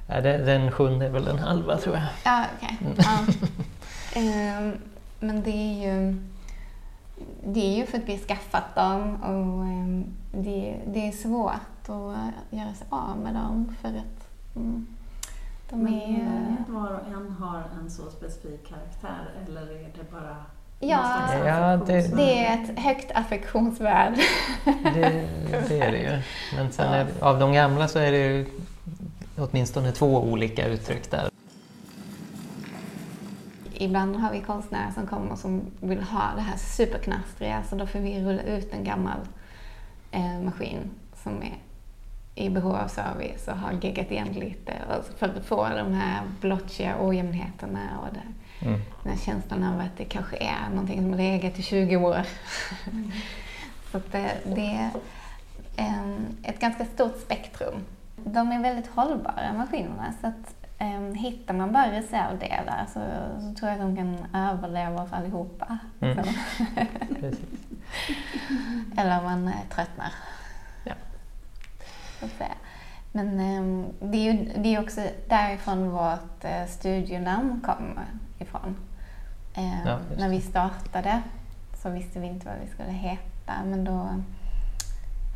Ja, 0.07 0.21
det, 0.21 0.37
den 0.37 0.71
sjunde 0.71 1.05
är 1.05 1.09
väl 1.09 1.25
den 1.25 1.39
halva 1.39 1.77
tror 1.77 1.95
jag. 1.95 2.05
Ja, 2.25 2.45
okej. 2.57 2.77
Okay. 2.91 3.05
Ja. 3.05 3.33
Eh, 4.15 4.73
men 5.23 5.43
det 5.43 5.51
är 5.51 5.91
ju 5.91 6.15
det 7.45 7.59
är 7.59 7.77
ju 7.77 7.85
för 7.85 7.97
att 7.97 8.03
vi 8.03 8.11
har 8.11 8.19
skaffat 8.19 8.75
dem 8.75 9.23
och 9.23 9.65
eh, 9.65 10.43
det, 10.43 10.79
det 10.87 11.07
är 11.07 11.11
svårt 11.11 11.89
att 11.89 12.15
göra 12.49 12.73
sig 12.73 12.87
av 12.89 13.17
med 13.17 13.33
dem 13.33 13.75
för 13.81 13.89
att 13.89 14.55
mm, 14.55 14.87
de 15.69 15.87
är... 15.87 16.07
Men 16.07 16.65
var 16.67 16.93
och 16.93 17.07
en 17.07 17.31
har 17.31 17.63
en 17.81 17.91
så 17.91 18.09
specifik 18.09 18.67
karaktär 18.67 19.29
eller 19.47 19.61
är 19.61 19.91
det 19.97 20.11
bara 20.11 20.35
Ja, 20.79 21.33
ja 21.45 21.77
det, 21.77 22.15
det, 22.15 22.45
är 22.45 22.63
ett 22.63 22.79
högt 22.79 23.11
affektionsvärde. 23.11 24.21
Det, 24.65 25.29
det, 25.69 25.79
är 25.79 25.91
det 25.91 25.97
ju. 25.97 26.21
Men 26.55 26.71
sen 26.71 26.93
är, 26.93 27.07
av 27.19 27.39
de 27.39 27.53
gamla 27.53 27.87
så 27.87 27.99
är 27.99 28.11
det 28.11 28.17
ju 28.17 28.45
åtminstone 29.37 29.91
två 29.91 30.23
olika 30.23 30.67
uttryck 30.67 31.11
där. 31.11 31.32
Ibland 33.83 34.15
har 34.15 34.31
vi 34.31 34.41
konstnärer 34.41 34.91
som 34.91 35.07
kommer 35.07 35.35
som 35.35 35.61
vill 35.79 36.03
ha 36.03 36.35
det 36.35 36.41
här 36.41 36.57
superknastriga 36.57 37.63
så 37.63 37.75
då 37.75 37.87
får 37.87 37.99
vi 37.99 38.23
rulla 38.23 38.41
ut 38.41 38.73
en 38.73 38.83
gammal 38.83 39.17
eh, 40.11 40.39
maskin 40.41 40.91
som 41.23 41.43
är 41.43 41.57
i 42.35 42.49
behov 42.49 42.75
av 42.75 42.87
service 42.87 43.47
och 43.47 43.57
har 43.57 43.71
geggat 43.71 44.11
igen 44.11 44.27
lite 44.27 44.73
för 45.17 45.25
att 45.25 45.45
få 45.45 45.69
de 45.69 45.93
här 45.93 46.21
blotchiga 46.41 46.95
ojämnheterna 46.99 47.79
och 47.99 48.13
det, 48.13 48.65
mm. 48.67 48.81
den 49.03 49.11
här 49.11 49.19
känslan 49.19 49.63
av 49.63 49.79
att 49.79 49.97
det 49.97 50.05
kanske 50.05 50.37
är 50.37 50.69
någonting 50.69 51.01
som 51.01 51.09
har 51.09 51.17
legat 51.17 51.59
i 51.59 51.63
20 51.63 51.95
år. 51.95 52.17
Så 53.91 54.01
det, 54.11 54.37
det, 54.45 54.89
är 55.77 56.25
ett 56.43 56.59
ganska 56.59 56.85
stort 56.85 57.17
spektrum. 57.21 57.83
De 58.15 58.51
är 58.51 58.61
väldigt 58.61 58.87
hållbara 58.87 59.53
maskinerna 59.57 60.13
så 60.21 60.27
att 60.27 60.62
um, 60.79 61.15
hittar 61.15 61.53
man 61.53 61.71
bara 61.71 61.91
reservdelar 61.91 62.85
så, 62.85 62.99
så 63.41 63.55
tror 63.59 63.71
jag 63.71 63.79
att 63.79 63.85
de 63.85 63.95
kan 63.95 64.25
överleva 64.33 65.03
oss 65.03 65.13
allihopa. 65.13 65.77
Mm. 66.01 66.17
Eller 68.97 69.19
om 69.19 69.23
man 69.23 69.51
tröttnar 69.69 70.11
så 72.23 72.25
att 72.25 72.37
säga. 72.37 72.55
Men 73.11 73.39
eh, 73.39 73.85
det 74.09 74.17
är 74.17 74.33
ju 74.33 74.51
det 74.57 74.75
är 74.75 74.81
också 74.81 75.01
därifrån 75.29 75.89
vårt 75.89 76.43
eh, 76.43 76.65
studionamn 76.67 77.61
kommer 77.61 78.05
ifrån. 78.39 78.75
Eh, 79.53 79.85
Ja, 79.85 79.99
när 80.17 80.29
vi 80.29 80.41
startade 80.41 81.21
så 81.77 81.89
visste 81.89 82.19
vi 82.19 82.27
inte 82.27 82.47
vad 82.47 82.55
vi 82.65 82.67
skulle 82.67 82.91
heta 82.91 83.53
men 83.65 83.83
då 83.83 84.09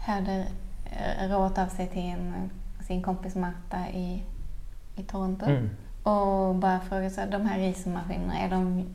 hörde 0.06 0.48
eh, 0.86 1.30
Robert 1.30 1.58
av 1.58 1.68
sig 1.68 1.88
till 1.88 2.02
en, 2.02 2.50
sin 2.82 3.04
kompis 3.04 3.36
Marta 3.36 3.88
i, 3.94 4.24
i 4.98 5.04
Toronto 5.04 5.46
Mm. 5.46 5.70
och 6.04 6.56
bara 6.56 6.80
frågade 6.80 7.10
så 7.10 7.22
här, 7.22 7.32
de 7.32 7.46
här 7.46 7.60
rismaskinerna, 7.60 8.40
är 8.40 8.50
de, 8.50 8.86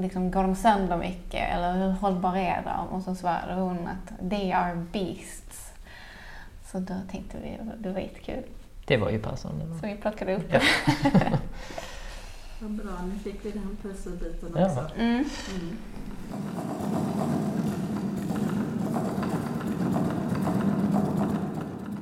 liksom, 0.00 0.30
går 0.30 0.42
de 0.42 0.54
sönder 0.54 0.96
mycket 0.96 1.54
eller 1.54 1.72
hur 1.72 1.90
hållbara 1.90 2.38
är 2.38 2.62
de? 2.64 2.88
Och 2.96 3.02
så 3.02 3.14
svarade 3.14 3.60
hon 3.60 3.78
att 3.88 4.30
they 4.30 4.52
are 4.52 4.74
beasts. 4.92 5.72
Så 6.72 6.78
då 6.78 6.94
tänkte 7.10 7.36
vi 7.42 7.58
det 7.78 7.90
var 7.90 8.00
jättekul. 8.00 8.42
Det 8.86 8.96
var 8.96 9.10
ju 9.10 9.18
passande. 9.18 9.64
Så 9.80 9.86
vi 9.86 9.96
plockade 9.96 10.34
upp 10.36 10.44
Ja. 10.52 10.58
det. 11.02 11.38
Vad 12.60 12.70
bra, 12.70 12.92
nu 13.12 13.18
fick 13.18 13.44
vi 13.44 13.50
den 13.50 13.76
pusselbiten 13.82 14.48
Ja. 14.56 14.66
också. 14.66 14.94
Mm. 14.98 15.24
Mm. 15.54 15.76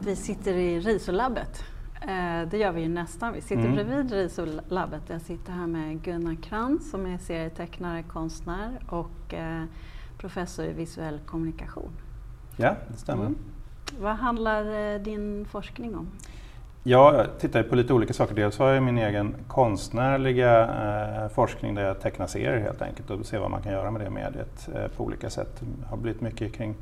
Vi 0.04 0.16
sitter 0.16 0.54
i 0.54 0.80
RISO-labbet. 0.80 1.64
Eh, 2.08 2.48
Det 2.48 2.58
gör 2.58 2.72
vi 2.72 2.80
ju 2.80 2.88
nästan. 2.88 3.32
Vi 3.32 3.40
sitter 3.40 3.62
Mm. 3.64 3.74
bredvid 3.74 4.12
RISO-labbet. 4.12 5.02
Jag 5.06 5.20
sitter 5.20 5.52
här 5.52 5.66
med 5.66 6.02
Gunnar 6.02 6.34
Krantz 6.42 6.90
som 6.90 7.06
är 7.06 7.18
serietecknare, 7.18 8.02
konstnär 8.02 8.70
och 8.88 9.34
eh, 9.34 9.62
professor 10.18 10.64
i 10.64 10.72
visuell 10.72 11.18
kommunikation. 11.26 11.90
Ja, 12.56 12.74
det 12.88 12.96
stämmer. 12.96 13.22
Mm. 13.26 13.36
Vad 14.00 14.16
handlar 14.16 14.92
eh, 14.94 15.00
din 15.00 15.44
forskning 15.44 15.94
om? 15.96 16.08
Ja, 16.84 17.14
jag 17.16 17.38
tittar 17.38 17.62
på 17.62 17.76
lite 17.76 17.92
olika 17.92 18.12
saker. 18.12 18.34
Dels 18.34 18.58
har 18.58 18.68
jag 18.70 18.82
min 18.82 18.98
egen 18.98 19.34
konstnärliga 19.48 20.62
eh, 21.22 21.28
forskning 21.28 21.74
där 21.74 21.84
jag 21.86 22.00
tecknar 22.00 22.26
serier 22.26 22.58
helt 22.60 22.82
enkelt 22.82 23.10
och 23.10 23.26
ser 23.26 23.38
vad 23.38 23.50
man 23.50 23.62
kan 23.62 23.72
göra 23.72 23.90
med 23.90 24.00
det 24.02 24.10
mediet 24.10 24.68
eh, 24.74 24.88
på 24.96 25.04
olika 25.04 25.30
sätt. 25.30 25.60
Det 25.60 25.86
har 25.86 25.96
blivit 25.96 26.20
mycket 26.20 26.52
kring 26.52 26.74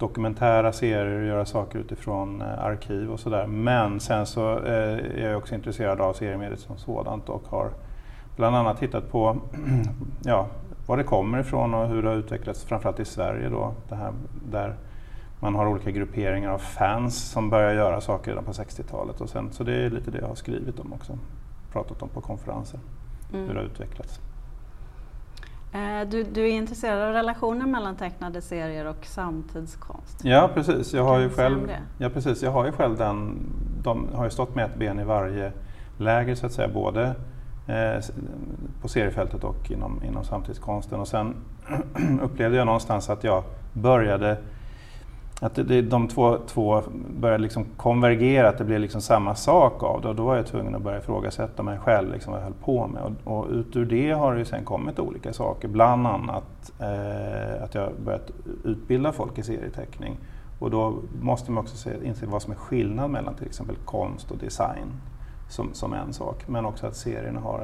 dokumentära 0.00 0.72
serier 0.72 1.20
och 1.20 1.26
göra 1.26 1.44
saker 1.44 1.78
utifrån 1.78 2.42
eh, 2.42 2.64
arkiv 2.64 3.10
och 3.10 3.20
sådär. 3.20 3.46
Men 3.46 4.00
sen 4.00 4.26
så 4.26 4.58
eh, 4.58 5.22
är 5.24 5.28
jag 5.28 5.38
också 5.38 5.54
intresserad 5.54 6.00
av 6.00 6.12
seriemediet 6.12 6.60
som 6.60 6.78
sådant 6.78 7.28
och 7.28 7.42
har 7.48 7.70
bland 8.36 8.56
annat 8.56 8.78
tittat 8.78 9.10
på 9.10 9.36
ja, 10.24 10.46
var 10.86 10.96
det 10.96 11.04
kommer 11.04 11.38
ifrån 11.38 11.74
och 11.74 11.88
hur 11.88 12.02
det 12.02 12.08
har 12.08 12.16
utvecklats 12.16 12.64
framförallt 12.64 13.00
i 13.00 13.04
Sverige 13.04 13.48
då. 13.48 13.74
Det 13.88 13.94
här, 13.94 14.12
där 14.50 14.74
man 15.40 15.54
har 15.54 15.66
olika 15.66 15.90
grupperingar 15.90 16.50
av 16.50 16.58
fans 16.58 17.30
som 17.30 17.50
börjar 17.50 17.72
göra 17.72 18.00
saker 18.00 18.30
redan 18.30 18.44
på 18.44 18.52
60-talet. 18.52 19.20
Och 19.20 19.28
sen, 19.28 19.52
så 19.52 19.64
det 19.64 19.74
är 19.74 19.90
lite 19.90 20.10
det 20.10 20.18
jag 20.18 20.28
har 20.28 20.34
skrivit 20.34 20.80
om 20.80 20.92
också. 20.92 21.18
Pratat 21.72 22.02
om 22.02 22.08
på 22.08 22.20
konferenser, 22.20 22.80
hur 23.32 23.54
det 23.54 23.60
har 23.60 23.66
utvecklats. 23.66 24.20
Eh, 25.72 26.08
Du, 26.08 26.22
du 26.24 26.42
är 26.42 26.52
intresserad 26.52 27.02
av 27.08 27.12
relationen 27.12 27.70
mellan 27.70 27.96
tecknade 27.96 28.40
serier 28.40 28.84
och 28.86 29.06
samtidskonst. 29.06 30.24
Ja 30.24 30.50
precis, 30.54 30.94
jag 30.94 31.04
har 31.04 31.18
ju 31.18 31.30
själv, 31.30 31.70
ja, 31.98 32.08
precis, 32.08 32.42
jag 32.42 32.50
har 32.50 32.66
ju 32.66 32.72
själv 32.72 32.96
den, 32.96 33.38
de 33.82 34.08
har 34.14 34.24
ju 34.24 34.30
stått 34.30 34.54
med 34.54 34.64
ett 34.64 34.76
ben 34.78 35.00
i 35.00 35.04
varje 35.04 35.52
läger 35.98 36.34
så 36.34 36.46
att 36.46 36.52
säga, 36.52 36.68
både 36.68 37.14
eh, 37.66 38.04
på 38.82 38.88
seriefältet 38.88 39.44
och 39.44 39.70
inom, 39.70 40.02
inom 40.04 40.24
samtidskonsten. 40.24 41.00
Och 41.00 41.08
sen 41.08 41.34
upplevde 42.22 42.56
jag 42.56 42.66
någonstans 42.66 43.10
att 43.10 43.24
jag 43.24 43.42
började 43.72 44.36
att 45.40 45.54
det, 45.54 45.62
det, 45.62 45.82
de 45.82 46.08
två, 46.08 46.38
två 46.46 46.82
började 47.20 47.42
liksom 47.42 47.64
konvergera, 47.76 48.48
att 48.48 48.58
det 48.58 48.64
blev 48.64 48.80
liksom 48.80 49.00
samma 49.00 49.34
sak 49.34 49.82
av 49.82 50.00
det. 50.00 50.08
Och 50.08 50.14
då 50.14 50.24
var 50.24 50.36
jag 50.36 50.46
tvungen 50.46 50.74
att 50.74 50.82
börja 50.82 50.98
ifrågasätta 50.98 51.62
mig 51.62 51.78
själv, 51.78 52.12
liksom 52.12 52.32
vad 52.32 52.40
jag 52.40 52.44
höll 52.44 52.54
på 52.64 52.86
med. 52.86 53.02
Och, 53.02 53.38
och 53.38 53.50
ut 53.50 53.76
ur 53.76 53.84
det 53.84 54.10
har 54.10 54.32
det 54.32 54.38
ju 54.38 54.44
sen 54.44 54.64
kommit 54.64 54.98
olika 54.98 55.32
saker. 55.32 55.68
Bland 55.68 56.06
annat 56.06 56.72
eh, 56.78 57.64
att 57.64 57.74
jag 57.74 57.92
börjat 58.04 58.30
utbilda 58.64 59.12
folk 59.12 59.38
i 59.38 59.42
serieteckning. 59.42 60.16
Och 60.58 60.70
då 60.70 60.98
måste 61.20 61.52
man 61.52 61.64
också 61.64 61.76
se, 61.76 61.90
inse 62.04 62.26
vad 62.26 62.42
som 62.42 62.52
är 62.52 62.56
skillnad 62.56 63.10
mellan 63.10 63.34
till 63.34 63.46
exempel 63.46 63.76
konst 63.84 64.30
och 64.30 64.38
design 64.38 64.92
som, 65.48 65.74
som 65.74 65.94
en 65.94 66.12
sak. 66.12 66.48
Men 66.48 66.64
också 66.64 66.86
att 66.86 66.96
serierna 66.96 67.40
har 67.40 67.60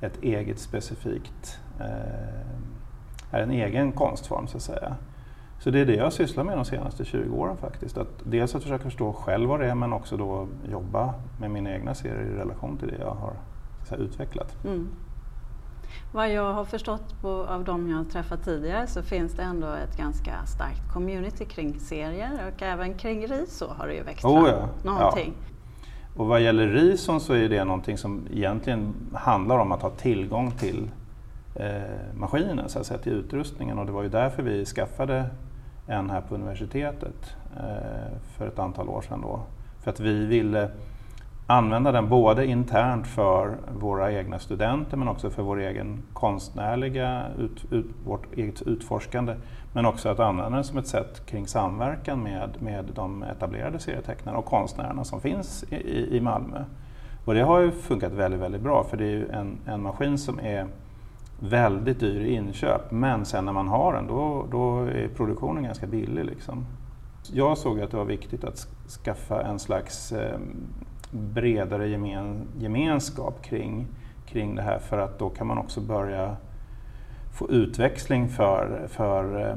ett, 0.00 0.12
ett 0.12 0.22
eget 0.22 0.58
specifikt, 0.58 1.60
eh, 1.80 3.36
är 3.38 3.42
en 3.42 3.50
egen 3.50 3.92
konstform 3.92 4.46
så 4.46 4.56
att 4.56 4.62
säga. 4.62 4.96
Så 5.58 5.70
det 5.70 5.80
är 5.80 5.86
det 5.86 5.94
jag 5.94 6.12
sysslar 6.12 6.44
med 6.44 6.56
de 6.56 6.64
senaste 6.64 7.04
20 7.04 7.36
åren 7.36 7.56
faktiskt. 7.56 7.98
Att 7.98 8.08
dels 8.24 8.54
att 8.54 8.62
försöka 8.62 8.84
förstå 8.84 9.12
själv 9.12 9.48
vad 9.48 9.60
det 9.60 9.66
är 9.66 9.74
men 9.74 9.92
också 9.92 10.16
då 10.16 10.48
jobba 10.70 11.14
med 11.40 11.50
mina 11.50 11.70
egna 11.74 11.94
serier 11.94 12.32
i 12.32 12.36
relation 12.36 12.76
till 12.76 12.88
det 12.88 12.96
jag 13.00 13.14
har 13.14 13.32
säga, 13.88 14.00
utvecklat. 14.00 14.56
Mm. 14.64 14.88
Vad 16.12 16.32
jag 16.32 16.52
har 16.52 16.64
förstått 16.64 17.20
på, 17.20 17.28
av 17.28 17.64
de 17.64 17.90
jag 17.90 17.96
har 17.96 18.04
träffat 18.04 18.44
tidigare 18.44 18.86
så 18.86 19.02
finns 19.02 19.32
det 19.32 19.42
ändå 19.42 19.66
ett 19.66 19.96
ganska 19.96 20.46
starkt 20.46 20.92
community 20.92 21.44
kring 21.44 21.80
serier 21.80 22.30
och 22.48 22.62
även 22.62 22.94
kring 22.94 23.26
RISO 23.26 23.66
har 23.68 23.86
det 23.86 23.94
ju 23.94 24.02
växt 24.02 24.24
Oh 24.24 24.44
fram 24.44 24.68
ja, 24.82 24.90
någonting. 24.90 25.34
Och 26.16 26.26
vad 26.26 26.40
gäller 26.40 26.66
Rison 26.66 27.20
så 27.20 27.32
är 27.32 27.48
det 27.48 27.64
någonting 27.64 27.98
som 27.98 28.26
egentligen 28.32 28.94
handlar 29.14 29.58
om 29.58 29.72
att 29.72 29.82
ha 29.82 29.90
tillgång 29.90 30.50
till 30.50 30.90
eh, 31.54 31.82
maskinen, 32.14 32.68
så 32.68 32.78
att 32.78 32.86
säga, 32.86 32.98
till 32.98 33.12
utrustningen. 33.12 33.78
Och 33.78 33.86
det 33.86 33.92
var 33.92 34.02
ju 34.02 34.08
därför 34.08 34.42
vi 34.42 34.64
skaffade 34.64 35.24
en 35.88 36.10
här 36.10 36.20
på 36.20 36.34
universitetet 36.34 37.36
eh, 37.56 38.18
för 38.36 38.46
ett 38.46 38.58
antal 38.58 38.88
år 38.88 39.00
sedan. 39.02 39.20
Då. 39.20 39.40
För 39.82 39.90
att 39.90 40.00
vi 40.00 40.26
ville 40.26 40.70
använda 41.46 41.92
den 41.92 42.08
både 42.08 42.46
internt 42.46 43.06
för 43.06 43.56
våra 43.80 44.12
egna 44.12 44.38
studenter 44.38 44.96
men 44.96 45.08
också 45.08 45.30
för 45.30 45.42
vår 45.42 45.60
egen 45.60 46.02
konstnärliga, 46.12 47.22
ut, 47.38 47.64
ut, 47.72 47.86
vårt 48.06 48.34
eget 48.36 48.62
utforskande. 48.62 49.34
Men 49.72 49.86
också 49.86 50.08
att 50.08 50.20
använda 50.20 50.50
den 50.56 50.64
som 50.64 50.78
ett 50.78 50.86
sätt 50.86 51.26
kring 51.26 51.46
samverkan 51.46 52.22
med, 52.22 52.50
med 52.62 52.84
de 52.94 53.22
etablerade 53.22 53.78
serietecknarna 53.78 54.38
och 54.38 54.44
konstnärerna 54.44 55.04
som 55.04 55.20
finns 55.20 55.64
i, 55.70 55.74
i- 55.76 56.16
i 56.16 56.20
Malmö. 56.20 56.64
Och 57.24 57.34
det 57.34 57.40
har 57.42 57.60
ju 57.60 57.70
funkat 57.70 58.12
väldigt, 58.12 58.40
väldigt 58.40 58.60
bra 58.62 58.84
för 58.84 58.96
det 58.96 59.04
är 59.04 59.10
ju 59.10 59.28
en, 59.28 59.58
en 59.66 59.82
maskin 59.82 60.18
som 60.18 60.38
är 60.40 60.66
väldigt 61.40 62.00
dyr 62.00 62.20
i 62.20 62.34
inköp 62.34 62.90
men 62.90 63.24
sen 63.24 63.44
när 63.44 63.52
man 63.52 63.68
har 63.68 63.92
den 63.92 64.06
då, 64.06 64.46
då 64.50 64.80
är 64.80 65.08
produktionen 65.08 65.62
ganska 65.62 65.86
billig. 65.86 66.24
Liksom. 66.24 66.66
Jag 67.32 67.58
såg 67.58 67.80
att 67.80 67.90
det 67.90 67.96
var 67.96 68.04
viktigt 68.04 68.44
att 68.44 68.68
skaffa 69.04 69.42
en 69.42 69.58
slags 69.58 70.12
eh, 70.12 70.38
bredare 71.10 71.88
gemen, 71.88 72.46
gemenskap 72.58 73.42
kring, 73.42 73.86
kring 74.26 74.54
det 74.54 74.62
här 74.62 74.78
för 74.78 74.98
att 74.98 75.18
då 75.18 75.30
kan 75.30 75.46
man 75.46 75.58
också 75.58 75.80
börja 75.80 76.36
få 77.32 77.50
utväxling 77.50 78.28
för, 78.28 78.86
för 78.88 79.40
eh, 79.40 79.56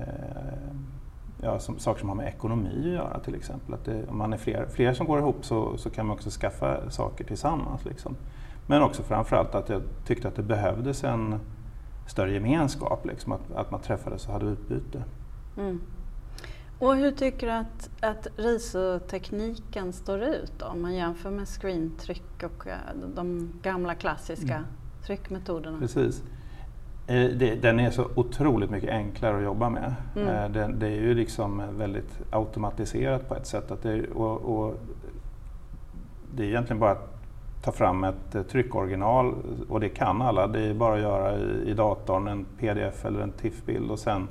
eh, 0.00 0.66
ja, 1.42 1.58
som, 1.58 1.78
saker 1.78 2.00
som 2.00 2.08
har 2.08 2.16
med 2.16 2.28
ekonomi 2.28 2.70
att 2.76 2.92
göra 2.92 3.20
till 3.20 3.34
exempel. 3.34 3.74
Att 3.74 3.84
det, 3.84 4.06
om 4.08 4.18
man 4.18 4.32
är 4.32 4.36
fler, 4.36 4.66
fler 4.66 4.92
som 4.92 5.06
går 5.06 5.18
ihop 5.18 5.44
så, 5.44 5.76
så 5.76 5.90
kan 5.90 6.06
man 6.06 6.16
också 6.16 6.30
skaffa 6.30 6.90
saker 6.90 7.24
tillsammans. 7.24 7.84
Liksom. 7.84 8.16
Men 8.66 8.82
också 8.82 9.02
framförallt 9.02 9.54
att 9.54 9.68
jag 9.68 9.82
tyckte 10.06 10.28
att 10.28 10.36
det 10.36 10.42
behövdes 10.42 11.04
en 11.04 11.40
större 12.06 12.32
gemenskap, 12.32 13.06
liksom, 13.06 13.32
att, 13.32 13.52
att 13.54 13.70
man 13.70 13.80
träffades 13.80 14.26
och 14.26 14.32
hade 14.32 14.46
utbyte. 14.46 15.04
Mm. 15.58 15.80
Och 16.78 16.96
hur 16.96 17.10
tycker 17.10 17.46
du 17.46 17.52
att, 17.52 17.90
att 18.00 18.26
RISO-tekniken 18.36 19.92
står 19.92 20.22
ut 20.22 20.52
då, 20.58 20.66
om 20.66 20.82
man 20.82 20.94
jämför 20.94 21.30
med 21.30 21.48
screentryck 21.48 22.42
och 22.42 22.66
eh, 22.66 22.74
de 23.14 23.52
gamla 23.62 23.94
klassiska 23.94 24.54
Mm. 24.54 24.66
tryckmetoderna? 25.06 25.78
Precis. 25.78 26.22
Eh, 27.06 27.30
den 27.60 27.80
är 27.80 27.90
så 27.90 28.10
otroligt 28.14 28.70
mycket 28.70 28.90
enklare 28.90 29.36
att 29.36 29.44
jobba 29.44 29.70
med. 29.70 29.94
Mm. 30.16 30.28
Eh, 30.28 30.50
den, 30.50 30.78
det 30.78 30.86
är 30.86 31.00
ju 31.00 31.14
liksom 31.14 31.62
väldigt 31.78 32.20
automatiserat 32.30 33.28
på 33.28 33.34
ett 33.34 33.46
sätt. 33.46 33.70
Att 33.70 33.82
det, 33.82 34.06
och, 34.10 34.58
och 34.58 34.74
det 36.34 36.42
är 36.42 36.48
egentligen 36.48 36.80
bara 36.80 36.90
att 36.90 37.15
ta 37.66 37.72
fram 37.72 38.04
ett 38.04 38.34
eh, 38.34 38.42
tryckoriginal 38.42 39.34
och 39.68 39.80
det 39.80 39.88
kan 39.88 40.22
alla. 40.22 40.46
Det 40.46 40.60
är 40.60 40.74
bara 40.74 40.94
att 40.94 41.00
göra 41.00 41.38
i, 41.38 41.70
i 41.70 41.74
datorn 41.74 42.28
en 42.28 42.44
pdf 42.44 43.04
eller 43.04 43.20
en 43.20 43.32
TIFF-bild 43.32 43.90
och 43.90 43.98
sen 43.98 44.28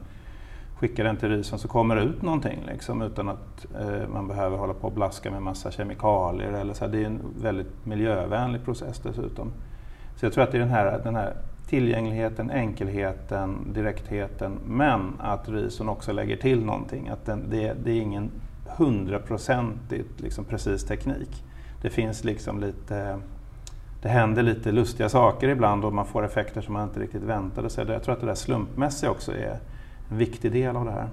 skicka 0.76 1.04
den 1.04 1.18
till 1.18 1.30
risen 1.30 1.60
så 1.60 1.68
kommer 1.68 1.96
det 1.96 2.02
ut 2.02 2.22
någonting 2.22 2.64
liksom, 2.68 3.02
utan 3.02 3.30
att 3.30 3.66
eh, 3.80 4.08
man 4.14 4.28
behöver 4.28 4.58
hålla 4.58 4.74
på 4.74 4.88
och 4.88 4.94
blaska 4.94 5.32
med 5.32 5.42
massa 5.42 5.72
kemikalier. 5.72 6.52
Eller 6.52 6.74
så. 6.74 6.88
Det 6.88 7.02
är 7.02 7.06
en 7.06 7.20
väldigt 7.42 7.86
miljövänlig 7.86 8.66
process 8.66 9.00
dessutom. 9.00 9.52
Så 10.16 10.26
jag 10.26 10.34
tror 10.34 10.44
att 10.44 10.52
det 10.52 10.58
är 10.58 10.60
den 10.60 10.70
här, 10.70 11.00
den 11.04 11.16
här 11.16 11.34
tillgängligheten, 11.68 12.52
enkelheten, 12.52 13.74
direktheten 13.74 14.60
men 14.66 15.14
att 15.20 15.50
risen 15.50 15.90
också 15.90 16.12
lägger 16.12 16.38
till 16.38 16.66
någonting. 16.66 17.10
Att 17.10 17.26
den, 17.26 17.50
det, 17.50 17.74
det 17.84 17.92
är 17.92 18.02
ingen 18.02 18.32
hundraprocentigt 18.78 20.22
liksom, 20.22 20.46
precis 20.46 20.86
teknik. 20.86 21.44
Det 21.82 21.90
finns 21.90 22.24
liksom 22.24 22.60
lite 22.60 23.20
det 24.02 24.10
händer 24.10 24.44
lite 24.44 24.72
lustiga 24.72 25.10
saker 25.10 25.50
ibland 25.50 25.86
och 25.86 25.94
man 25.94 26.06
får 26.06 26.26
effekter 26.26 26.62
som 26.62 26.74
man 26.74 26.84
inte 26.84 27.00
riktigt 27.00 27.24
väntade 27.24 27.70
sig. 27.70 27.88
Jag 27.88 28.04
tror 28.04 28.14
att 28.14 28.22
det 28.22 28.28
där 28.28 28.36
slumpmässiga 28.36 29.12
också 29.12 29.32
är 29.32 29.60
en 30.10 30.18
viktig 30.18 30.52
del 30.52 30.76
av 30.76 30.86
det 30.86 30.92
här. 30.92 31.10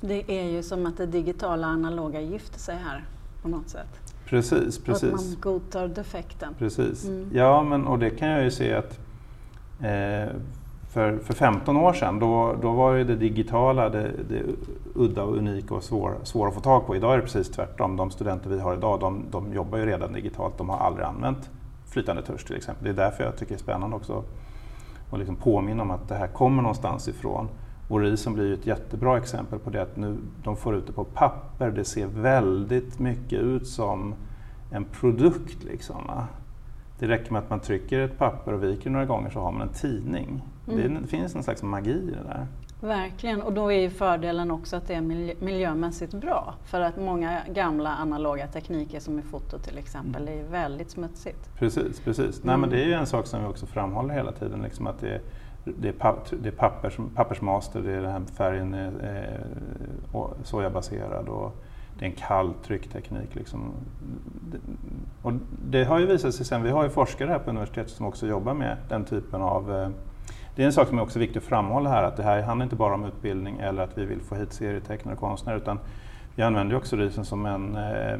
Det 0.00 0.24
är 0.40 0.44
ju 0.44 0.62
som 0.62 0.86
att 0.86 0.96
det 0.96 1.06
digitala 1.06 1.66
analoga 1.66 2.20
gifter 2.20 2.58
sig 2.58 2.76
här. 2.76 3.04
på 3.42 3.48
något 3.48 3.68
sätt. 3.68 4.14
Precis, 4.26 4.78
precis. 4.78 5.02
Och 5.02 5.08
att 5.08 5.24
man 5.24 5.36
godtar 5.40 5.88
defekten. 5.88 6.54
Precis. 6.58 7.04
Mm. 7.04 7.30
Ja, 7.32 7.62
men, 7.62 7.86
och 7.86 7.98
det 7.98 8.10
kan 8.10 8.28
jag 8.28 8.44
ju 8.44 8.50
se 8.50 8.74
att 8.74 8.98
eh, 9.80 10.34
för, 10.94 11.18
för 11.18 11.34
15 11.34 11.76
år 11.76 11.92
sedan 11.92 12.18
då, 12.18 12.56
då 12.62 12.72
var 12.72 12.92
ju 12.92 13.04
det 13.04 13.16
digitala 13.16 13.88
det, 13.88 14.10
det 14.28 14.42
udda 14.94 15.22
och 15.22 15.36
unika 15.36 15.74
och 15.74 15.82
svåra 15.82 16.14
svår 16.22 16.48
att 16.48 16.54
få 16.54 16.60
tag 16.60 16.86
på. 16.86 16.96
Idag 16.96 17.12
är 17.12 17.16
det 17.16 17.22
precis 17.22 17.50
tvärtom. 17.50 17.96
De 17.96 18.10
studenter 18.10 18.50
vi 18.50 18.60
har 18.60 18.74
idag 18.74 19.00
de, 19.00 19.24
de 19.30 19.52
jobbar 19.52 19.78
ju 19.78 19.86
redan 19.86 20.12
digitalt. 20.12 20.58
De 20.58 20.68
har 20.68 20.78
aldrig 20.78 21.06
använt 21.06 21.50
flytande 21.86 22.22
tusch 22.22 22.46
till 22.46 22.56
exempel. 22.56 22.84
Det 22.84 22.90
är 22.90 23.06
därför 23.06 23.24
jag 23.24 23.36
tycker 23.36 23.54
det 23.54 23.56
är 23.56 23.62
spännande 23.62 23.96
också 23.96 24.24
att 25.10 25.18
liksom 25.18 25.36
påminna 25.36 25.82
om 25.82 25.90
att 25.90 26.08
det 26.08 26.14
här 26.14 26.26
kommer 26.26 26.62
någonstans 26.62 27.08
ifrån. 27.08 27.48
Och 27.88 28.00
risen 28.00 28.34
blir 28.34 28.46
ju 28.46 28.54
ett 28.54 28.66
jättebra 28.66 29.18
exempel 29.18 29.58
på 29.58 29.70
det 29.70 29.82
att 29.82 29.96
nu 29.96 30.16
de 30.42 30.56
får 30.56 30.74
ut 30.74 30.86
det 30.86 30.92
på 30.92 31.04
papper. 31.04 31.70
Det 31.70 31.84
ser 31.84 32.06
väldigt 32.06 32.98
mycket 32.98 33.40
ut 33.40 33.66
som 33.66 34.14
en 34.70 34.84
produkt. 34.84 35.64
Liksom, 35.64 36.10
det 37.04 37.10
räcker 37.10 37.32
med 37.32 37.42
att 37.42 37.50
man 37.50 37.60
trycker 37.60 38.00
ett 38.00 38.18
papper 38.18 38.52
och 38.52 38.62
viker 38.62 38.90
några 38.90 39.04
gånger 39.04 39.30
så 39.30 39.40
har 39.40 39.52
man 39.52 39.62
en 39.62 39.74
tidning. 39.74 40.42
Mm. 40.68 41.02
Det 41.02 41.08
finns 41.08 41.34
en 41.34 41.42
slags 41.42 41.62
magi 41.62 41.90
i 41.90 42.10
det 42.10 42.28
där. 42.28 42.46
Verkligen, 42.80 43.42
och 43.42 43.52
då 43.52 43.72
är 43.72 43.80
ju 43.80 43.90
fördelen 43.90 44.50
också 44.50 44.76
att 44.76 44.88
det 44.88 44.94
är 44.94 45.00
miljömässigt 45.44 46.14
bra. 46.14 46.54
För 46.64 46.80
att 46.80 46.96
många 46.96 47.40
gamla 47.48 47.90
analoga 47.90 48.46
tekniker 48.46 49.00
som 49.00 49.18
i 49.18 49.22
foto 49.22 49.58
till 49.58 49.78
exempel 49.78 50.28
är 50.28 50.42
väldigt 50.42 50.90
smutsigt. 50.90 51.50
Precis, 51.58 52.00
precis. 52.00 52.36
Mm. 52.36 52.46
Nej, 52.46 52.56
men 52.56 52.70
det 52.70 52.82
är 52.82 52.86
ju 52.86 52.94
en 52.94 53.06
sak 53.06 53.26
som 53.26 53.40
vi 53.40 53.46
också 53.46 53.66
framhåller 53.66 54.14
hela 54.14 54.32
tiden. 54.32 54.62
Liksom 54.62 54.86
att 54.86 55.00
det, 55.00 55.20
det 55.64 55.88
är, 55.88 55.92
papp, 55.92 56.28
det 56.42 56.48
är 56.48 56.52
pappers, 56.52 56.96
pappersmaster, 57.14 57.80
det 57.80 57.92
är 57.92 58.02
den 58.02 58.12
här 58.12 58.22
färgen 58.36 58.74
är, 58.74 58.92
är 59.02 59.46
sojabaserad 60.42 61.28
och 61.28 61.64
det 61.98 62.04
är 62.04 62.08
en 62.10 62.16
kall 62.16 62.54
tryckteknik. 62.66 63.34
Liksom. 63.34 63.72
Och 65.22 65.32
det 65.68 65.84
har 65.84 65.98
ju 65.98 66.06
visat 66.06 66.34
sig 66.34 66.46
sen, 66.46 66.62
vi 66.62 66.70
har 66.70 66.84
ju 66.84 66.90
forskare 66.90 67.28
här 67.28 67.38
på 67.38 67.50
universitetet 67.50 67.92
som 67.92 68.06
också 68.06 68.26
jobbar 68.26 68.54
med 68.54 68.76
den 68.88 69.04
typen 69.04 69.42
av 69.42 69.72
eh, 69.72 69.88
det 70.56 70.62
är 70.62 70.66
en 70.66 70.72
sak 70.72 70.88
som 70.88 70.98
är 70.98 71.02
också 71.02 71.18
viktig 71.18 71.38
att 71.38 71.44
framhålla 71.44 71.90
här, 71.90 72.02
att 72.02 72.16
det 72.16 72.22
här 72.22 72.42
handlar 72.42 72.64
inte 72.64 72.76
bara 72.76 72.94
om 72.94 73.04
utbildning 73.04 73.58
eller 73.58 73.82
att 73.82 73.98
vi 73.98 74.04
vill 74.04 74.20
få 74.20 74.34
hit 74.34 74.52
serietecknare 74.52 75.14
och 75.14 75.20
konstnärer, 75.20 75.56
utan 75.56 75.78
vi 76.34 76.42
använder 76.42 76.76
också 76.76 76.96
RISen 76.96 77.24
som, 77.24 77.46
en, 77.46 77.76
eh, 77.76 78.18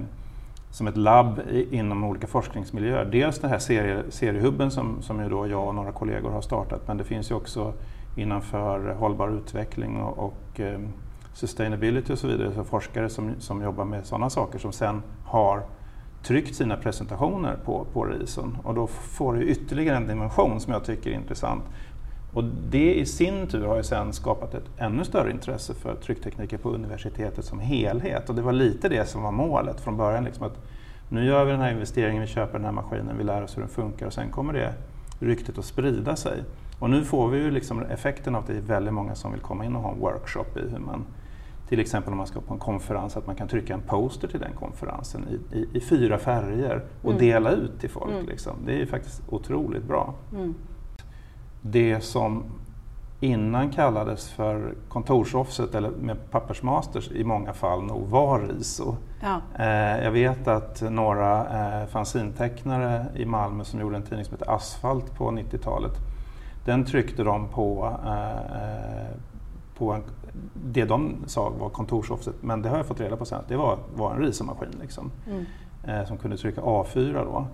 som 0.71 0.87
ett 0.87 0.97
labb 0.97 1.41
inom 1.71 2.05
olika 2.05 2.27
forskningsmiljöer. 2.27 3.05
Dels 3.05 3.39
den 3.39 3.51
här 3.51 3.59
serie, 3.59 4.03
seriehubben 4.09 4.71
som, 4.71 5.03
som 5.03 5.23
ju 5.23 5.29
då 5.29 5.47
jag 5.47 5.69
och 5.69 5.75
några 5.75 5.93
kollegor 5.93 6.31
har 6.31 6.41
startat, 6.41 6.89
men 6.89 6.97
det 6.97 7.05
finns 7.05 7.31
ju 7.31 7.35
också 7.35 7.73
innanför 8.17 8.95
hållbar 8.95 9.29
utveckling 9.29 10.03
och, 10.03 10.19
och 10.19 10.61
eh, 10.61 10.79
sustainability 11.35 12.13
och 12.13 12.19
så 12.19 12.27
vidare, 12.27 12.55
så 12.55 12.65
forskare 12.65 13.09
som, 13.09 13.35
som 13.39 13.63
jobbar 13.63 13.85
med 13.85 14.07
sådana 14.07 14.31
saker 14.31 14.59
som 14.59 14.73
sen 14.73 15.03
har 15.25 15.63
tryckt 16.23 16.55
sina 16.55 16.77
presentationer 16.77 17.57
på, 17.65 17.87
på 17.93 18.05
RISON 18.05 18.59
och 18.65 18.75
då 18.75 18.87
får 18.87 19.35
det 19.35 19.45
ytterligare 19.45 19.97
en 19.97 20.07
dimension 20.07 20.61
som 20.61 20.73
jag 20.73 20.85
tycker 20.85 21.11
är 21.11 21.15
intressant. 21.15 21.65
Och 22.33 22.45
det 22.45 22.95
i 22.95 23.07
sin 23.07 23.47
tur 23.47 23.67
har 23.67 23.77
ju 23.77 23.83
sen 23.83 24.13
skapat 24.13 24.55
ett 24.55 24.65
ännu 24.79 25.05
större 25.05 25.31
intresse 25.31 25.75
för 25.75 25.95
trycktekniker 25.95 26.59
på 26.59 26.71
universitetet 26.71 27.45
som 27.45 27.59
helhet. 27.59 28.29
Och 28.29 28.35
det 28.35 28.43
var 28.43 28.53
lite 28.53 28.89
det 28.89 29.09
som 29.09 29.23
var 29.23 29.33
målet 29.33 29.81
från 29.81 29.97
början. 29.97 30.25
Liksom 30.25 30.47
att 30.47 30.59
nu 31.09 31.27
gör 31.27 31.45
vi 31.45 31.51
den 31.51 31.61
här 31.61 31.71
investeringen, 31.71 32.23
vi 32.23 32.29
köper 32.29 32.53
den 32.53 32.65
här 32.65 32.73
maskinen, 32.73 33.19
vi 33.19 33.25
lär 33.25 33.43
oss 33.43 33.57
hur 33.57 33.61
den 33.61 33.71
funkar 33.71 34.07
och 34.07 34.13
sen 34.13 34.31
kommer 34.31 34.53
det 34.53 34.75
ryktet 35.19 35.59
att 35.59 35.65
sprida 35.65 36.17
sig. 36.17 36.43
Och 36.79 36.91
nu 36.91 37.05
får 37.05 37.29
vi 37.29 37.39
ju 37.39 37.51
liksom 37.51 37.83
effekten 37.83 38.35
av 38.35 38.41
att 38.41 38.47
det 38.47 38.57
är 38.57 38.61
väldigt 38.61 38.95
många 38.95 39.15
som 39.15 39.33
vill 39.33 39.41
komma 39.41 39.65
in 39.65 39.77
och 39.77 39.83
ha 39.83 39.93
en 39.93 40.01
workshop 40.01 40.57
i 40.57 40.71
hur 40.71 40.79
man 40.79 41.05
till 41.69 41.81
exempel 41.81 42.13
om 42.13 42.19
man 42.19 42.27
ska 42.27 42.41
på 42.41 42.55
en 42.55 42.61
konferens, 42.61 43.17
att 43.17 43.27
man 43.27 43.37
kan 43.37 43.49
trycka 43.49 43.75
en 43.75 43.81
poster 43.81 44.29
till 44.29 44.41
den 44.41 44.53
konferensen 44.53 45.27
i, 45.29 45.57
i, 45.59 45.69
i 45.73 45.81
fyra 45.81 46.19
färger 46.19 46.85
och 47.03 47.11
mm. 47.11 47.19
dela 47.19 47.51
ut 47.51 47.81
till 47.81 47.91
folk. 47.91 48.13
Mm. 48.13 48.27
Liksom. 48.27 48.53
Det 48.67 48.73
är 48.73 48.79
ju 48.79 48.87
faktiskt 48.87 49.23
otroligt 49.29 49.85
bra. 49.85 50.15
Mm 50.33 50.55
det 51.67 52.01
som 52.01 52.45
innan 53.21 53.71
kallades 53.71 54.31
för 54.31 54.75
kontorsoffset 54.89 55.75
eller 55.75 55.91
med 55.91 56.31
pappersmasters 56.31 57.11
i 57.11 57.25
många 57.25 57.53
fall 57.53 57.83
nog 57.83 58.09
var 58.09 58.41
RISO. 58.41 58.97
Ja. 59.21 59.41
Eh, 59.59 60.05
jag 60.05 60.11
vet 60.11 60.49
att 60.49 60.83
några 60.83 61.41
eh, 61.81 61.87
fanzintecknare 61.87 63.07
i 63.15 63.25
Malmö 63.25 63.65
som 63.65 63.81
gjorde 63.81 63.97
en 63.97 64.03
tidning 64.03 64.25
som 64.25 64.35
heter 64.35 64.51
Asfalt 64.51 65.15
på 65.15 65.31
90-talet, 65.31 65.93
den 66.65 66.85
tryckte 66.85 67.25
de 67.25 67.49
på, 67.49 67.97
eh, 68.07 69.17
på 69.79 69.93
en, 69.93 70.03
det 70.55 70.85
de 70.85 71.17
sa 71.27 71.49
var 71.49 71.69
kontorsoffset, 71.69 72.35
men 72.41 72.63
det 72.63 72.69
har 72.69 72.77
jag 72.77 72.87
fått 72.87 73.01
reda 73.01 73.17
på 73.17 73.25
sen, 73.25 73.43
det 73.49 73.57
var, 73.57 73.79
var 73.97 74.15
en 74.15 74.23
RISO-maskin 74.23 74.69
liksom, 74.81 75.11
mm. 75.31 76.07
som 76.07 76.19
kunde 76.19 76.37
trycka 76.37 76.61
A4 76.61 77.25
då. 77.25 77.47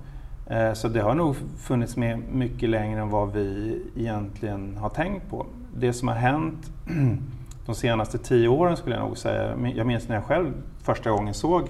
Eh, 0.50 0.72
så 0.72 0.88
det 0.88 1.00
har 1.00 1.14
nog 1.14 1.36
funnits 1.58 1.96
med 1.96 2.18
mycket 2.32 2.68
längre 2.68 3.00
än 3.00 3.10
vad 3.10 3.32
vi 3.32 3.82
egentligen 3.96 4.76
har 4.76 4.88
tänkt 4.88 5.30
på. 5.30 5.46
Det 5.76 5.92
som 5.92 6.08
har 6.08 6.14
hänt 6.14 6.70
de 7.66 7.74
senaste 7.74 8.18
tio 8.18 8.48
åren 8.48 8.76
skulle 8.76 8.96
jag 8.96 9.04
nog 9.04 9.18
säga, 9.18 9.54
jag 9.74 9.86
minns 9.86 10.08
när 10.08 10.14
jag 10.14 10.24
själv 10.24 10.52
första 10.82 11.10
gången 11.10 11.34
såg 11.34 11.62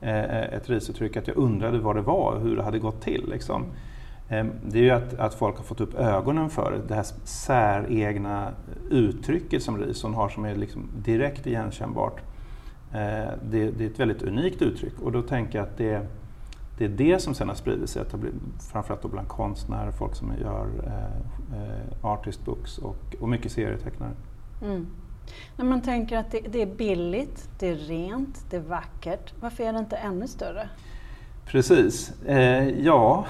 eh, 0.00 0.42
ett 0.42 0.70
risuttryck 0.70 1.16
att 1.16 1.28
jag 1.28 1.36
undrade 1.36 1.78
vad 1.78 1.96
det 1.96 2.02
var 2.02 2.32
och 2.32 2.40
hur 2.40 2.56
det 2.56 2.62
hade 2.62 2.78
gått 2.78 3.00
till. 3.00 3.28
Liksom. 3.30 3.64
Ehm, 4.28 4.52
det 4.62 4.78
är 4.78 4.82
ju 4.82 4.90
att, 4.90 5.14
att 5.14 5.34
folk 5.34 5.56
har 5.56 5.64
fått 5.64 5.80
upp 5.80 5.94
ögonen 5.94 6.50
för 6.50 6.82
det 6.88 6.94
här 6.94 7.06
säregna 7.24 8.52
uttrycket 8.90 9.62
som 9.62 9.78
rison 9.78 10.14
har 10.14 10.28
som 10.28 10.44
är 10.44 10.54
liksom 10.54 10.88
direkt 11.04 11.46
igenkännbart. 11.46 12.20
Eh, 12.92 13.30
det, 13.50 13.70
det 13.70 13.84
är 13.84 13.90
ett 13.90 14.00
väldigt 14.00 14.22
unikt 14.22 14.62
uttryck 14.62 15.00
och 15.02 15.12
då 15.12 15.22
tänker 15.22 15.58
jag 15.58 15.68
att 15.68 15.76
det 15.76 16.06
det 16.78 16.84
är 16.84 16.88
det 16.88 17.22
som 17.22 17.34
sen 17.34 17.48
har 17.48 17.54
spridit 17.54 17.90
sig, 17.90 18.02
framförallt 18.72 19.02
då 19.02 19.08
bland 19.08 19.28
konstnärer, 19.28 19.90
folk 19.90 20.14
som 20.14 20.32
gör 20.40 20.66
eh, 20.86 21.62
eh, 21.62 22.04
artist 22.04 22.44
books 22.44 22.78
och, 22.78 23.16
och 23.20 23.28
mycket 23.28 23.52
serietecknare. 23.52 24.10
Mm. 24.62 24.86
När 25.56 25.64
man 25.64 25.82
tänker 25.82 26.18
att 26.18 26.30
det, 26.30 26.40
det, 26.40 26.62
är 26.62 26.66
billigt, 26.66 27.48
det 27.58 27.68
är 27.68 27.74
rent, 27.74 28.50
det 28.50 28.56
är 28.56 28.60
vackert, 28.60 29.34
varför 29.40 29.64
är 29.64 29.72
det 29.72 29.78
inte 29.78 29.96
ännu 29.96 30.28
större? 30.28 30.68
Precis, 31.46 32.22
eh, 32.22 32.68
ja 32.68 33.26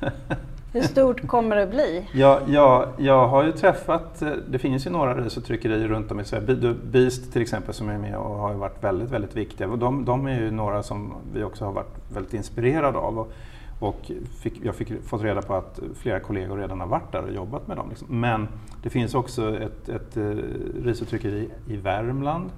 Hur 0.72 0.82
stort 0.82 1.26
kommer 1.26 1.56
det 1.56 1.66
bli? 1.66 2.08
Ja, 2.12 2.40
ja, 2.46 2.86
jag 2.98 3.28
har 3.28 3.44
ju 3.44 3.52
träffat, 3.52 4.22
eh, 4.22 4.30
det 4.48 4.58
finns 4.58 4.86
ju 4.86 4.90
några 4.90 5.14
risotryckerier 5.24 5.88
runt 5.88 6.10
om 6.10 6.20
i 6.20 6.24
Sverige. 6.24 6.74
Beast 6.84 7.32
till 7.32 7.42
exempel 7.42 7.74
som 7.74 7.88
är 7.88 7.98
med 7.98 8.16
och 8.16 8.34
har 8.34 8.54
varit 8.54 8.84
väldigt, 8.84 9.10
väldigt 9.10 9.36
viktiga. 9.36 9.66
De, 9.66 10.04
de 10.04 10.26
är 10.26 10.40
ju 10.40 10.50
några 10.50 10.82
som 10.82 11.14
vi 11.34 11.42
också 11.42 11.64
har 11.64 11.72
varit 11.72 11.96
väldigt 12.12 12.34
inspirerade 12.34 12.98
av. 12.98 13.18
Och, 13.18 13.32
och 13.80 14.10
fick, 14.40 14.64
jag 14.64 14.74
fick 14.74 15.02
fått 15.02 15.22
reda 15.22 15.42
på 15.42 15.54
att 15.54 15.80
flera 15.94 16.20
kollegor 16.20 16.58
redan 16.58 16.80
har 16.80 16.86
varit 16.86 17.12
där 17.12 17.22
och 17.22 17.32
jobbat 17.32 17.68
med 17.68 17.76
dem. 17.76 17.88
Liksom. 17.88 18.20
Men 18.20 18.48
det 18.82 18.90
finns 18.90 19.14
också 19.14 19.58
ett, 19.58 19.88
ett, 19.88 20.16
eh, 20.16 20.26
ett 20.26 20.36
risotryckeri 20.84 21.50
i 21.68 21.76
Värmland. 21.76 22.50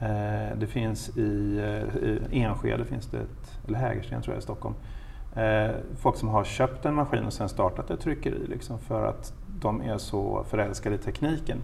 Eh, 0.00 0.58
det 0.58 0.66
finns 0.66 1.16
i, 1.16 1.58
eh, 1.58 2.08
i 2.32 2.42
Enskede, 2.42 2.84
finns 2.84 3.06
det 3.06 3.18
ett, 3.18 3.58
eller 3.68 3.78
Hägersten 3.78 4.22
tror 4.22 4.34
jag 4.34 4.40
i 4.40 4.42
Stockholm. 4.42 4.74
Eh, 5.36 5.70
folk 5.96 6.16
som 6.16 6.28
har 6.28 6.44
köpt 6.44 6.86
en 6.86 6.94
maskin 6.94 7.24
och 7.24 7.32
sen 7.32 7.48
startat 7.48 7.90
ett 7.90 8.00
tryckeri 8.00 8.46
liksom, 8.46 8.78
för 8.78 9.06
att 9.06 9.32
de 9.60 9.80
är 9.80 9.98
så 9.98 10.44
förälskade 10.44 10.94
i 10.94 10.98
tekniken. 10.98 11.58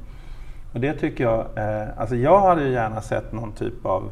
Och 0.73 0.81
det 0.81 0.93
tycker 0.93 1.25
jag, 1.25 1.41
eh, 1.57 1.89
alltså 1.97 2.17
jag 2.17 2.41
hade 2.41 2.65
ju 2.65 2.73
gärna 2.73 3.01
sett 3.01 3.33
någon 3.33 3.53
typ 3.53 3.87
av 3.87 4.11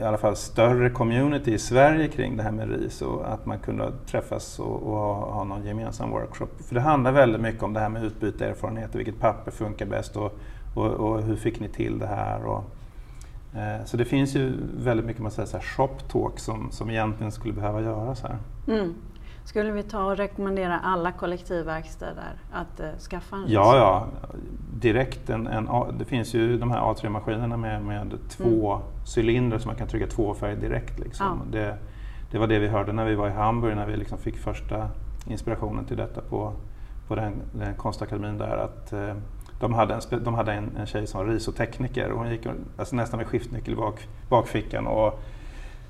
i 0.00 0.04
alla 0.04 0.18
fall 0.18 0.36
större 0.36 0.90
community 0.90 1.52
i 1.52 1.58
Sverige 1.58 2.08
kring 2.08 2.36
det 2.36 2.42
här 2.42 2.50
med 2.50 2.70
RIS 2.70 3.02
och 3.02 3.32
att 3.32 3.46
man 3.46 3.58
kunde 3.58 3.92
träffas 4.06 4.58
och, 4.58 4.82
och 4.82 4.96
ha, 4.96 5.32
ha, 5.32 5.44
någon 5.44 5.66
gemensam 5.66 6.10
workshop. 6.10 6.48
För 6.68 6.74
det 6.74 6.80
handlar 6.80 7.12
väldigt 7.12 7.40
mycket 7.40 7.62
om 7.62 7.72
det 7.72 7.80
här 7.80 7.88
med 7.88 8.04
utbyte 8.04 8.46
erfarenheter, 8.46 8.96
vilket 8.96 9.20
papper 9.20 9.50
funkar 9.50 9.86
bäst 9.86 10.16
och, 10.16 10.32
och, 10.74 10.86
och 10.86 11.22
hur 11.22 11.36
fick 11.36 11.60
ni 11.60 11.68
till 11.68 11.98
det 11.98 12.06
här? 12.06 12.44
Och, 12.44 12.64
så 13.84 13.96
det 13.96 14.04
finns 14.04 14.36
ju 14.36 14.52
väldigt 14.76 15.06
mycket 15.06 15.22
man 15.22 15.30
säger, 15.30 15.46
så 15.46 15.56
här, 15.56 15.64
shop 15.64 15.96
talk 16.08 16.38
som, 16.38 16.70
som 16.70 16.90
egentligen 16.90 17.32
skulle 17.32 17.54
behöva 17.54 17.80
göras 17.80 18.22
här. 18.22 18.38
Mm. 18.68 18.94
Skulle 19.48 19.70
vi 19.70 19.82
ta 19.82 20.04
och 20.04 20.16
rekommendera 20.16 20.78
alla 20.78 21.12
kollektivverkstäder 21.12 22.40
att 22.52 22.80
uh, 22.80 22.98
skaffa 23.10 23.36
en 23.36 23.44
Ja, 23.48 23.76
ja. 23.76 24.06
Direkt. 24.74 25.30
En, 25.30 25.46
en, 25.46 25.68
det 25.98 26.04
finns 26.04 26.34
ju 26.34 26.58
de 26.58 26.70
här 26.70 26.80
A3-maskinerna 26.80 27.56
med, 27.56 27.82
med 27.82 28.18
två 28.28 28.74
mm. 28.74 28.86
cylindrar 29.16 29.58
som 29.58 29.68
man 29.68 29.76
kan 29.76 29.88
trycka 29.88 30.06
två 30.06 30.34
färger 30.34 30.56
direkt. 30.56 30.98
Liksom. 30.98 31.26
Ja. 31.26 31.58
Det, 31.58 31.78
det 32.30 32.38
var 32.38 32.46
det 32.46 32.58
vi 32.58 32.68
hörde 32.68 32.92
när 32.92 33.04
vi 33.04 33.14
var 33.14 33.28
i 33.28 33.32
Hamburg, 33.32 33.76
när 33.76 33.86
vi 33.86 33.96
liksom 33.96 34.18
fick 34.18 34.36
första 34.36 34.88
inspirationen 35.26 35.84
till 35.84 35.96
detta 35.96 36.20
på, 36.20 36.52
på 37.06 37.14
den, 37.14 37.32
den 37.52 37.74
konstakademin 37.74 38.38
där. 38.38 38.56
Att, 38.56 38.92
uh, 38.92 39.14
de 39.60 39.74
hade 39.74 39.94
en, 39.94 40.00
de 40.24 40.34
hade 40.34 40.52
en, 40.52 40.76
en 40.76 40.86
tjej 40.86 41.06
som 41.06 41.20
var 41.20 41.32
risotekniker 41.32 42.10
och 42.10 42.18
hon 42.18 42.30
gick 42.30 42.46
alltså 42.76 42.96
nästan 42.96 43.18
med 43.18 43.26
skiftnyckel 43.26 43.72
i 43.72 43.76
bak, 43.76 44.08
bakfickan 44.28 44.86
och 44.86 45.20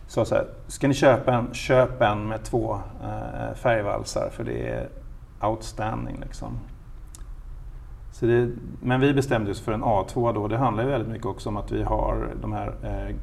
sa 0.07 0.24
så 0.24 0.35
här, 0.35 0.46
ska 0.66 0.88
ni 0.88 0.94
köpa 0.94 1.35
en, 1.35 1.54
köp 1.54 2.02
en 2.02 2.28
med 2.28 2.44
två 2.44 2.81
eh, 3.02 3.54
färgvalsar 3.54 4.31
för 4.33 4.44
det 4.44 4.68
är 4.68 4.88
outstanding. 5.40 6.20
Liksom. 6.20 6.59
Så 8.18 8.26
det, 8.26 8.50
men 8.83 9.00
vi 9.00 9.14
bestämde 9.14 9.50
oss 9.50 9.61
för 9.61 9.72
en 9.72 9.85
A2 9.85 10.35
då. 10.35 10.48
Det 10.48 10.57
handlar 10.57 10.85
ju 10.85 10.90
väldigt 10.90 11.09
mycket 11.09 11.26
också 11.26 11.48
om 11.48 11.57
att 11.57 11.72
vi 11.72 11.83
har 11.83 12.35
de 12.40 12.52
här 12.52 12.74
eh, 12.83 13.09
eh, 13.09 13.14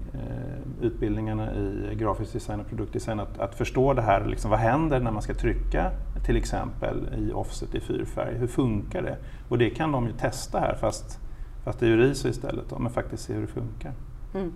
utbildningarna 0.81 1.55
i 1.55 1.95
grafisk 1.95 2.34
design 2.34 2.60
och 2.60 2.67
produktdesign. 2.67 3.19
Att, 3.19 3.39
att 3.39 3.55
förstå 3.55 3.93
det 3.93 4.01
här, 4.01 4.25
liksom, 4.25 4.51
vad 4.51 4.60
händer 4.60 4.99
när 4.99 5.12
man 5.12 5.21
ska 5.21 5.34
trycka 5.34 5.91
till 6.25 6.38
exempel 6.38 7.10
i 7.17 7.31
offset 7.31 7.75
i 7.75 7.79
fyrfärg? 7.79 8.38
Hur 8.38 8.47
funkar 8.47 9.01
det? 9.01 9.17
Och 9.49 9.58
det 9.58 9.69
kan 9.69 9.91
de 9.91 10.05
ju 10.08 10.13
testa 10.13 10.60
här 10.60 10.75
fast, 10.75 11.19
fast 11.63 11.79
det 11.79 11.86
är 11.86 11.89
ju 11.89 11.97
RISO 11.97 12.27
istället, 12.27 12.69
då, 12.69 12.79
men 12.79 12.91
faktiskt 12.91 13.23
se 13.23 13.34
hur 13.34 13.41
det 13.41 13.47
funkar. 13.47 13.91
Mm. 14.34 14.51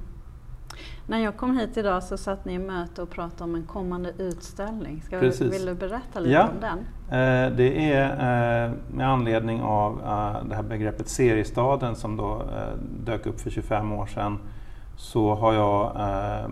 När 1.08 1.20
jag 1.20 1.38
kom 1.38 1.58
hit 1.58 1.78
idag 1.78 2.04
så 2.04 2.18
satt 2.18 2.46
ni 2.46 2.54
i 2.54 2.60
möte 2.60 3.02
och 3.02 3.10
pratade 3.10 3.44
om 3.44 3.56
en 3.56 3.64
kommande 3.64 4.14
utställning. 4.18 5.02
Ska 5.02 5.20
vi, 5.20 5.30
vill 5.30 5.66
du 5.66 5.74
berätta 5.74 6.20
lite 6.20 6.34
ja. 6.34 6.50
om 6.50 6.60
den? 6.62 6.80
Eh, 6.80 7.56
det 7.56 7.94
är 7.94 8.10
eh, 8.66 8.72
med 8.92 9.10
anledning 9.10 9.62
av 9.62 9.94
eh, 9.94 10.48
det 10.50 10.56
här 10.56 10.64
begreppet 10.64 11.10
seriestaden 11.10 11.96
som 11.96 12.18
då 12.18 12.36
eh, 12.36 12.78
dök 13.06 13.26
upp 13.26 13.40
för 13.40 13.50
25 13.50 13.92
år 13.92 14.06
sedan 14.06 14.40
så 14.98 15.36
har 15.36 15.54
jag 15.54 15.96
eh, 15.96 16.50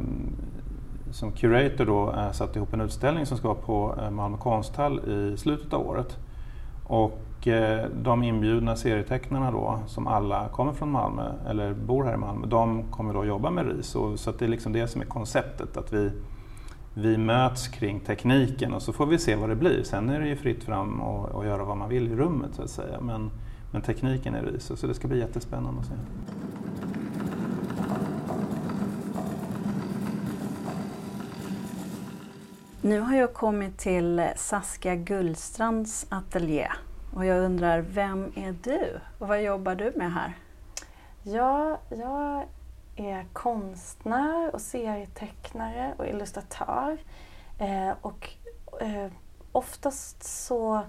som 1.12 1.32
curator 1.32 1.86
då 1.86 2.14
eh, 2.14 2.32
satt 2.32 2.56
ihop 2.56 2.74
en 2.74 2.82
utställning 2.82 3.26
som 3.26 3.38
ska 3.38 3.48
vara 3.48 3.58
på 3.58 3.96
Malmö 4.12 4.38
konsthall 4.38 5.00
i 5.00 5.38
slutet 5.38 5.74
av 5.74 5.88
året. 5.88 6.18
Och 6.88 7.27
Eh, 7.46 7.86
de 8.04 8.24
inbjudna 8.24 8.76
serietecknarna 8.76 9.52
då, 9.52 9.80
som 9.88 10.08
alla 10.08 10.50
kommer 10.50 10.74
från 10.74 10.92
Malmö 10.92 11.32
eller 11.50 11.74
bor 11.74 12.04
här 12.04 12.14
i 12.14 12.18
Malmö, 12.18 12.48
de 12.48 12.84
kommer 12.92 13.14
då 13.14 13.26
jobba 13.26 13.50
med 13.52 13.68
RIS. 13.68 13.96
Och, 13.96 14.20
så 14.20 14.32
det 14.32 14.46
är 14.46 14.50
liksom 14.50 14.74
det 14.74 14.88
som 14.88 15.02
är 15.02 15.06
konceptet, 15.06 15.78
att 15.78 15.94
vi, 15.94 16.12
vi 16.94 17.18
möts 17.18 17.68
kring 17.68 18.00
tekniken 18.00 18.74
och 18.74 18.82
så 18.82 18.94
får 18.94 19.06
vi 19.06 19.18
se 19.18 19.36
vad 19.36 19.50
det 19.50 19.56
blir. 19.56 19.84
Sen 19.84 20.10
är 20.10 20.20
det 20.20 20.28
ju 20.28 20.36
fritt 20.36 20.64
fram 20.64 21.02
att 21.02 21.46
göra 21.46 21.64
vad 21.64 21.78
man 21.78 21.90
vill 21.90 22.12
i 22.12 22.16
rummet 22.16 22.50
så 22.54 22.62
att 22.62 22.70
säga. 22.70 23.00
Men, 23.02 23.32
men 23.72 23.82
tekniken 23.82 24.36
är 24.36 24.44
RIS, 24.44 24.72
så 24.76 24.88
det 24.88 24.94
ska 24.94 25.08
bli 25.08 25.20
jättespännande 25.20 25.80
att 25.80 25.86
se. 25.86 25.94
Nu 32.82 33.00
har 33.00 33.16
jag 33.16 33.34
kommit 33.34 33.78
till 33.78 34.28
Saskia 34.36 34.96
Gullstrands 34.96 36.06
ateljé 36.10 36.68
och 37.18 37.26
jag 37.26 37.44
undrar, 37.44 37.80
vem 37.80 38.32
är 38.36 38.56
du 38.64 39.00
och 39.20 39.28
vad 39.28 39.44
jobbar 39.44 39.76
du 39.76 39.92
med 39.96 40.14
här? 40.14 40.34
Ja, 41.24 41.80
jag 41.90 42.46
är 42.96 43.26
konstnär 43.34 44.56
och 44.56 44.62
serietecknare 44.62 45.94
och 45.98 46.08
illustratör. 46.08 46.98
Eh, 47.60 47.92
och 48.02 48.30
eh, 48.82 49.12
oftast 49.52 50.24
så 50.24 50.82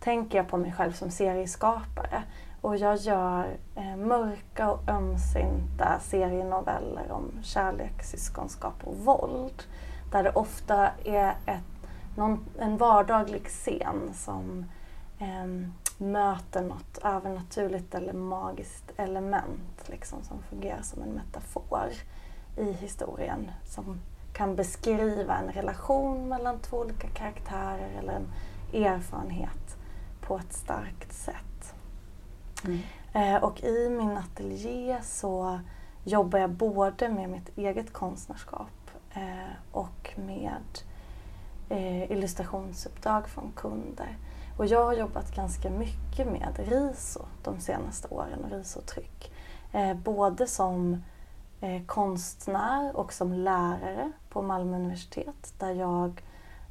tänker 0.00 0.38
jag 0.38 0.48
på 0.48 0.56
mig 0.56 0.72
själv 0.72 0.92
som 0.92 1.10
serieskapare. 1.10 2.22
Och 2.60 2.76
jag 2.76 2.96
gör 2.96 3.46
eh, 3.76 3.96
mörka 3.96 4.70
och 4.70 4.88
ömsinta 4.88 6.00
serienoveller 6.00 7.10
om 7.10 7.30
kärlek, 7.42 8.02
syskonskap 8.02 8.84
och 8.84 8.96
våld. 8.96 9.62
Där 10.12 10.22
det 10.22 10.30
ofta 10.30 10.90
är 11.04 11.34
ett, 11.46 11.88
någon, 12.16 12.44
en 12.58 12.76
vardaglig 12.76 13.46
scen 13.46 14.14
som 14.14 14.64
eh, 15.18 15.46
möter 15.98 16.62
något 16.62 16.98
övernaturligt 17.04 17.94
eller 17.94 18.12
magiskt 18.12 18.92
element 18.96 19.84
liksom, 19.86 20.22
som 20.22 20.42
fungerar 20.42 20.82
som 20.82 21.02
en 21.02 21.12
metafor 21.12 21.90
i 22.56 22.72
historien 22.72 23.50
som 23.64 24.00
kan 24.32 24.56
beskriva 24.56 25.36
en 25.36 25.52
relation 25.52 26.28
mellan 26.28 26.58
två 26.58 26.76
olika 26.76 27.08
karaktärer 27.08 27.90
eller 27.98 28.12
en 28.12 28.28
erfarenhet 28.84 29.76
på 30.20 30.38
ett 30.38 30.52
starkt 30.52 31.12
sätt. 31.12 31.74
Mm. 32.64 32.78
Eh, 33.12 33.44
och 33.44 33.64
i 33.64 33.88
min 33.88 34.16
ateljé 34.16 34.98
så 35.02 35.60
jobbar 36.04 36.38
jag 36.38 36.50
både 36.50 37.08
med 37.08 37.30
mitt 37.30 37.58
eget 37.58 37.92
konstnärskap 37.92 38.90
eh, 39.14 39.52
och 39.72 40.14
med 40.16 40.78
eh, 41.68 42.12
illustrationsuppdrag 42.12 43.28
från 43.28 43.52
kunder. 43.56 44.16
Och 44.58 44.66
jag 44.66 44.84
har 44.84 44.92
jobbat 44.92 45.34
ganska 45.34 45.70
mycket 45.70 46.26
med 46.26 46.58
RISO 46.68 47.24
de 47.42 47.60
senaste 47.60 48.08
åren 48.08 48.44
och 48.44 48.50
RISO-tryck. 48.50 49.32
Eh, 49.72 49.94
både 49.94 50.46
som 50.46 51.02
eh, 51.60 51.82
konstnär 51.86 52.96
och 52.96 53.12
som 53.12 53.32
lärare 53.32 54.12
på 54.28 54.42
Malmö 54.42 54.76
universitet 54.76 55.54
där 55.58 55.72
jag 55.72 56.22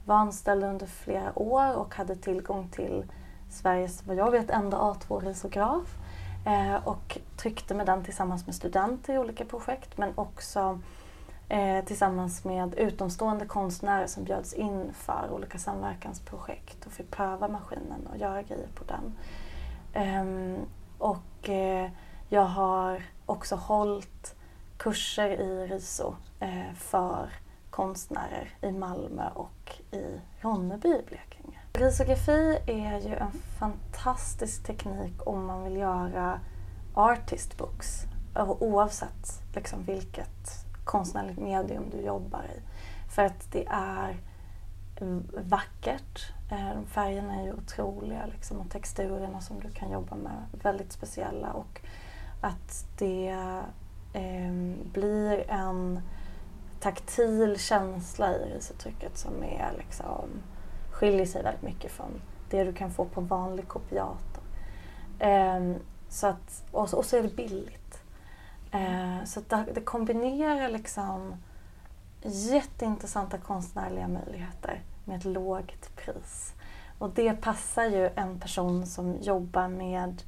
var 0.06 0.16
anställd 0.16 0.64
under 0.64 0.86
flera 0.86 1.40
år 1.40 1.76
och 1.76 1.96
hade 1.96 2.16
tillgång 2.16 2.70
till 2.70 3.06
Sveriges, 3.50 4.08
vad 4.08 4.16
jag 4.16 4.32
vet, 4.32 4.50
enda 4.50 4.78
A2-risograf. 4.78 5.98
Eh, 6.46 6.88
och 6.88 7.18
tryckte 7.38 7.74
med 7.74 7.86
den 7.86 8.04
tillsammans 8.04 8.46
med 8.46 8.56
studenter 8.56 9.14
i 9.14 9.18
olika 9.18 9.46
projekt 9.46 9.98
men 9.98 10.12
också 10.16 10.80
eh, 11.50 11.86
tillsammans 11.86 12.44
med 12.44 12.74
utomstående 12.74 13.46
konstnärer 13.46 14.08
som 14.08 14.24
bjöds 14.24 14.54
in 14.54 14.94
för 14.94 15.30
olika 15.32 15.58
samverkansprojekt 15.58 16.86
och 16.86 16.92
fick 16.92 17.12
pröva 17.12 17.48
maskinen 17.48 18.08
och 18.12 18.18
göra 18.18 18.42
grejer 18.42 18.70
på 18.76 18.84
den. 18.84 19.18
Um, 20.22 20.66
och 20.98 21.50
eh, 21.50 21.92
jag 22.30 22.46
har 22.46 23.04
också 23.26 23.56
hållit 23.56 24.36
kurser 24.78 25.30
i 25.30 25.68
RISO 25.68 26.16
eh, 26.40 26.74
för 26.76 27.30
konstnärer 27.70 28.50
i 28.62 28.72
Malmö 28.72 29.30
och 29.34 29.82
i 29.92 30.20
Ronneby 30.42 30.90
i 30.90 31.04
Blekinge. 31.08 31.60
Risografi 31.74 32.60
är 32.68 33.00
ju 33.00 33.16
en 33.16 33.32
fantastisk 33.60 34.64
teknik 34.64 35.28
om 35.28 35.46
man 35.46 35.64
vill 35.64 35.78
göra 35.78 36.40
artist 36.94 37.58
books 37.58 38.04
oavsett 38.60 39.42
liksom 39.56 39.84
vilket 39.84 40.67
konstnärligt 40.88 41.40
medium 41.40 41.90
du 41.90 42.02
jobbar 42.02 42.44
i. 42.44 42.62
För 43.10 43.22
att 43.22 43.52
det 43.52 43.66
är 43.70 44.18
vackert. 45.34 46.34
Eh, 46.52 46.82
färgerna 46.88 47.36
är 47.36 47.44
ju 47.44 47.54
otroliga 47.54 48.26
liksom, 48.26 48.58
och 48.58 48.70
texturerna 48.70 49.42
som 49.42 49.60
du 49.60 49.72
kan 49.72 49.92
jobba 49.92 50.16
med 50.16 50.46
väldigt 50.52 50.92
speciella. 50.92 51.54
Och 51.54 51.82
att 52.42 52.86
det 52.98 53.30
eh, 54.14 54.52
blir 54.94 55.52
en 55.52 56.02
taktil 56.80 57.60
känsla 57.60 58.36
i 58.36 58.56
risuttrycket 58.56 59.18
som 59.18 59.44
är, 59.44 59.74
liksom, 59.78 60.30
skiljer 60.92 61.26
sig 61.26 61.44
väldigt 61.44 61.64
mycket 61.64 61.92
från 61.92 62.22
det 62.50 62.64
du 62.64 62.74
kan 62.74 62.92
få 62.92 63.06
på 63.06 63.22
vanlig 63.22 63.68
kopiator. 63.68 64.44
Eh, 65.20 65.76
så 66.10 66.28
att, 66.28 66.64
och, 66.72 66.94
och 66.94 67.06
så 67.06 67.18
är 67.18 67.24
det 67.24 67.36
billigt. 67.36 67.77
Eh, 68.72 69.24
så 69.26 69.42
det, 69.48 69.66
det 69.74 69.82
kombinerar 69.82 70.70
liksom 70.70 71.36
jätteintressanta 72.22 73.38
konstnärliga 73.38 74.08
möjligheter 74.08 74.82
med 75.06 75.18
ett 75.18 75.26
lågt 75.26 75.96
pris. 75.96 76.54
Och 77.00 77.10
det 77.10 77.34
passar 77.34 77.84
ju 77.84 78.10
en 78.16 78.40
person 78.40 78.86
som 78.86 79.16
jobbar 79.22 79.68
med 79.68 80.24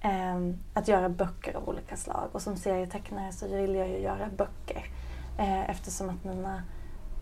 eh, 0.00 0.54
att 0.74 0.88
göra 0.88 1.08
böcker 1.08 1.56
av 1.56 1.68
olika 1.68 1.96
slag. 1.96 2.28
Och 2.32 2.42
som 2.42 2.56
serietecknare 2.56 3.32
så 3.32 3.48
vill 3.48 3.74
jag 3.74 3.88
ju 3.88 3.98
göra 3.98 4.28
böcker 4.36 4.90
eh, 5.38 5.70
eftersom 5.70 6.10
att 6.10 6.24
mina 6.24 6.62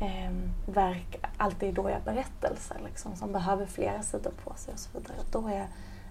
eh, 0.00 0.32
verk 0.66 1.24
alltid 1.36 1.68
är 1.68 1.72
dåliga 1.72 2.00
berättelser 2.04 2.80
liksom, 2.84 3.16
som 3.16 3.32
behöver 3.32 3.66
flera 3.66 4.02
sidor 4.02 4.32
på 4.44 4.54
sig 4.54 4.74
och 4.74 4.80
så 4.80 4.98
vidare. 4.98 5.16
Då 5.30 5.48
är, 5.48 5.66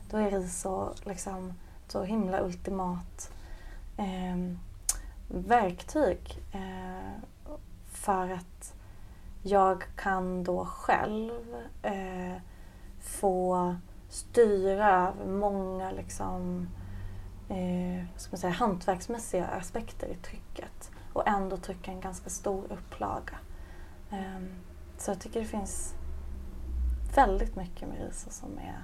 då 0.09 0.17
är 0.17 0.31
RIS 0.31 0.61
så, 0.61 0.93
liksom, 1.03 1.53
så 1.87 2.03
himla 2.03 2.41
ultimat 2.41 3.31
eh, 4.01 4.55
verktyg 5.27 6.39
eh, 6.51 7.21
för 7.85 8.29
att 8.29 8.73
jag 9.41 9.83
kan 9.95 10.43
då 10.43 10.65
själv 10.65 11.55
eh, 11.81 12.41
få 12.99 13.75
styra 14.09 15.07
över 15.07 15.25
många 15.25 15.91
liksom, 15.91 16.69
eh, 17.49 18.05
ska 18.17 18.31
man 18.31 18.39
säga, 18.39 18.53
hantverksmässiga 18.53 19.47
aspekter 19.47 20.07
i 20.07 20.15
trycket 20.15 20.91
och 21.13 21.27
ändå 21.27 21.57
trycka 21.57 21.91
en 21.91 22.01
ganska 22.01 22.29
stor 22.29 22.63
upplaga. 22.69 23.37
Eh, 24.11 24.41
så 24.97 25.11
jag 25.11 25.19
tycker 25.19 25.39
det 25.39 25.45
finns 25.45 25.95
väldigt 27.15 27.55
mycket 27.55 27.89
med 27.89 27.97
RISO 28.01 28.29
som 28.29 28.49
är 28.57 28.83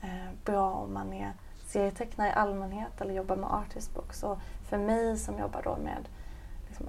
eh, 0.00 0.30
bra 0.44 0.70
om 0.70 0.94
man 0.94 1.12
är 1.12 1.32
serietecknare 1.72 2.28
i 2.28 2.32
allmänhet 2.32 3.00
eller 3.00 3.14
jobbar 3.14 3.36
med 3.36 3.50
artist 3.50 3.94
books. 3.94 4.22
Och 4.22 4.38
för 4.68 4.78
mig 4.78 5.16
som 5.16 5.38
jobbar 5.38 5.62
då 5.62 5.76
med 5.76 6.08
liksom 6.68 6.86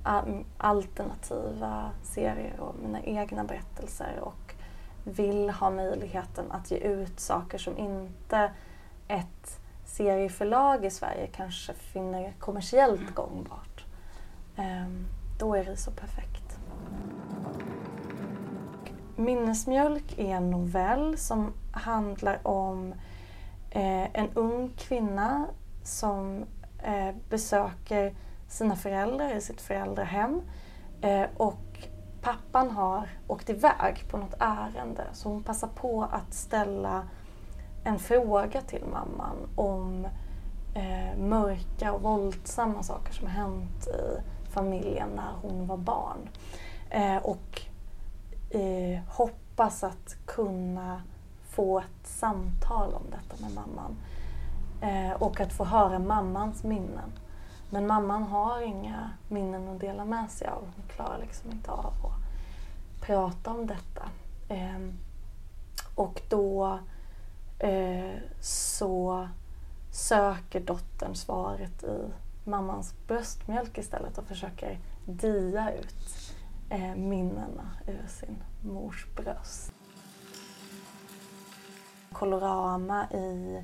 alternativa 0.58 1.92
serier 2.04 2.60
och 2.60 2.76
mina 2.84 3.02
egna 3.02 3.44
berättelser 3.44 4.20
och 4.22 4.56
vill 5.04 5.50
ha 5.50 5.70
möjligheten 5.70 6.52
att 6.52 6.72
ge 6.72 6.78
ut 6.78 7.20
saker 7.20 7.58
som 7.58 7.78
inte 7.78 8.52
ett 9.08 9.60
serieförlag 9.86 10.86
i 10.86 10.90
Sverige 10.90 11.28
kanske 11.28 11.74
finner 11.74 12.34
kommersiellt 12.40 13.16
gångbart. 13.16 13.86
Um, 14.58 15.08
då 15.40 15.56
är 15.56 15.64
det 15.64 15.78
så 15.78 15.92
perfekt. 15.92 16.58
Minnesmjölk 19.16 20.18
är 20.18 20.36
en 20.36 20.52
novell 20.52 21.18
som 21.18 21.54
handlar 21.72 22.48
om 22.48 22.94
eh, 23.74 24.20
en 24.20 24.30
ung 24.34 24.70
kvinna 24.78 25.48
som 25.84 26.46
eh, 26.84 27.16
besöker 27.30 28.16
sina 28.48 28.76
föräldrar 28.76 29.36
i 29.36 29.42
sitt 29.42 29.62
föräldrahem 29.62 30.42
eh, 31.02 31.26
och 31.38 31.88
pappan 32.22 32.72
har 32.72 33.10
åkt 33.28 33.50
iväg 33.50 34.06
på 34.10 34.18
något 34.18 34.36
ärende 34.40 35.04
så 35.14 35.30
hon 35.30 35.44
passar 35.44 35.68
på 35.68 36.04
att 36.04 36.34
ställa 36.34 37.08
en 37.84 38.00
fråga 38.00 38.62
till 38.62 38.86
mamman 38.86 39.50
om 39.56 40.08
eh, 40.76 41.18
mörka 41.18 41.94
och 41.94 42.02
våldsamma 42.02 42.84
saker 42.84 43.14
som 43.14 43.28
hänt 43.28 43.88
i 43.88 44.22
familjen 44.52 45.10
när 45.16 45.32
hon 45.42 45.68
var 45.68 45.78
barn. 45.78 46.30
Eh, 46.90 47.18
och 47.18 47.62
eh, 48.50 49.00
hoppas 49.08 49.84
att 49.84 50.16
kunna 50.26 51.02
få 51.56 51.80
ett 51.80 52.08
samtal 52.08 52.94
om 52.94 53.04
detta 53.12 53.44
med 53.44 53.54
mamman. 53.56 53.96
Eh, 54.82 55.22
och 55.22 55.40
att 55.40 55.54
få 55.54 55.64
höra 55.64 56.00
mammans 56.00 56.64
minnen. 56.64 57.12
Men 57.70 57.88
mamman 57.88 58.24
har 58.24 58.62
inga 58.62 59.10
minnen 59.28 59.68
att 59.68 59.80
dela 59.80 60.06
med 60.06 60.32
sig 60.32 60.48
av. 60.48 60.62
Hon 60.76 60.86
klarar 60.88 61.18
liksom 61.22 61.52
inte 61.52 61.72
av 61.72 61.94
att 62.06 62.24
prata 63.02 63.52
om 63.52 63.68
detta. 63.68 64.10
Eh, 64.50 64.80
och 65.96 66.22
då 66.30 66.80
eh, 67.60 68.20
så 68.42 69.28
söker 69.92 70.60
dottern 70.60 71.16
svaret 71.16 71.84
i 71.84 72.12
mammans 72.50 72.94
bröstmjölk 73.08 73.78
istället 73.78 74.18
och 74.18 74.26
försöker 74.26 74.80
dia 75.06 75.74
ut 75.74 76.36
eh, 76.70 76.96
minnena 76.96 77.72
ur 77.88 78.08
sin 78.08 78.38
mors 78.62 79.08
bröst. 79.16 79.74
Colorama 82.14 83.08
i 83.12 83.62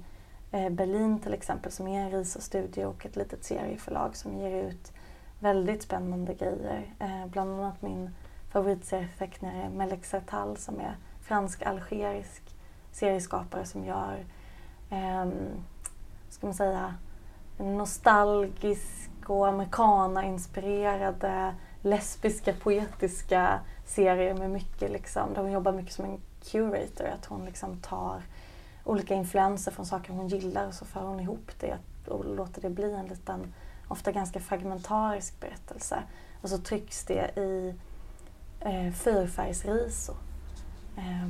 eh, 0.52 0.70
Berlin 0.70 1.20
till 1.20 1.34
exempel 1.34 1.72
som 1.72 1.88
är 1.88 2.02
en 2.02 2.12
RISA-studie 2.12 2.86
och 2.86 3.06
ett 3.06 3.16
litet 3.16 3.44
serieförlag 3.44 4.16
som 4.16 4.38
ger 4.38 4.52
ut 4.52 4.94
väldigt 5.40 5.84
spännande 5.84 6.34
grejer. 6.34 6.94
Eh, 7.00 7.26
bland 7.28 7.52
annat 7.52 7.82
min 7.82 8.10
favoritserieförtecknare 8.52 9.70
Melek 9.70 10.06
Sertal 10.06 10.58
som 10.58 10.80
är 10.80 10.98
fransk-algerisk 11.22 12.42
serieskapare 12.92 13.66
som 13.66 13.86
gör 13.86 14.26
eh, 14.90 15.26
ska 16.30 16.48
man 16.48 16.54
säga, 16.54 16.96
nostalgisk 17.58 19.12
och 19.26 19.48
amerikana-inspirerade 19.48 21.54
lesbiska 21.82 22.54
poetiska 22.54 23.60
serier 23.86 24.34
med 24.34 24.50
mycket 24.50 24.92
liksom, 24.92 25.34
där 25.34 25.42
hon 25.42 25.52
jobbar 25.52 25.72
mycket 25.72 25.94
som 25.94 26.06
en 26.06 26.22
curator. 26.52 27.06
Att 27.06 27.26
hon 27.26 27.46
liksom 27.46 27.78
tar 27.78 28.22
olika 28.90 29.14
influenser 29.14 29.72
från 29.72 29.86
saker 29.86 30.14
hon 30.14 30.28
gillar 30.28 30.68
och 30.68 30.74
så 30.74 30.86
för 30.86 31.02
hon 31.02 31.20
ihop 31.20 31.52
det 31.60 31.78
och 32.08 32.26
låter 32.26 32.62
det 32.62 32.70
bli 32.70 32.94
en 32.94 33.06
liten, 33.06 33.54
ofta 33.88 34.12
ganska 34.12 34.40
fragmentarisk 34.40 35.40
berättelse. 35.40 36.04
Och 36.42 36.50
så 36.50 36.58
trycks 36.58 37.06
det 37.06 37.38
i 37.38 37.76
eh, 38.60 38.94
fyrfärgsrisor 38.94 40.16
eh, 40.98 41.28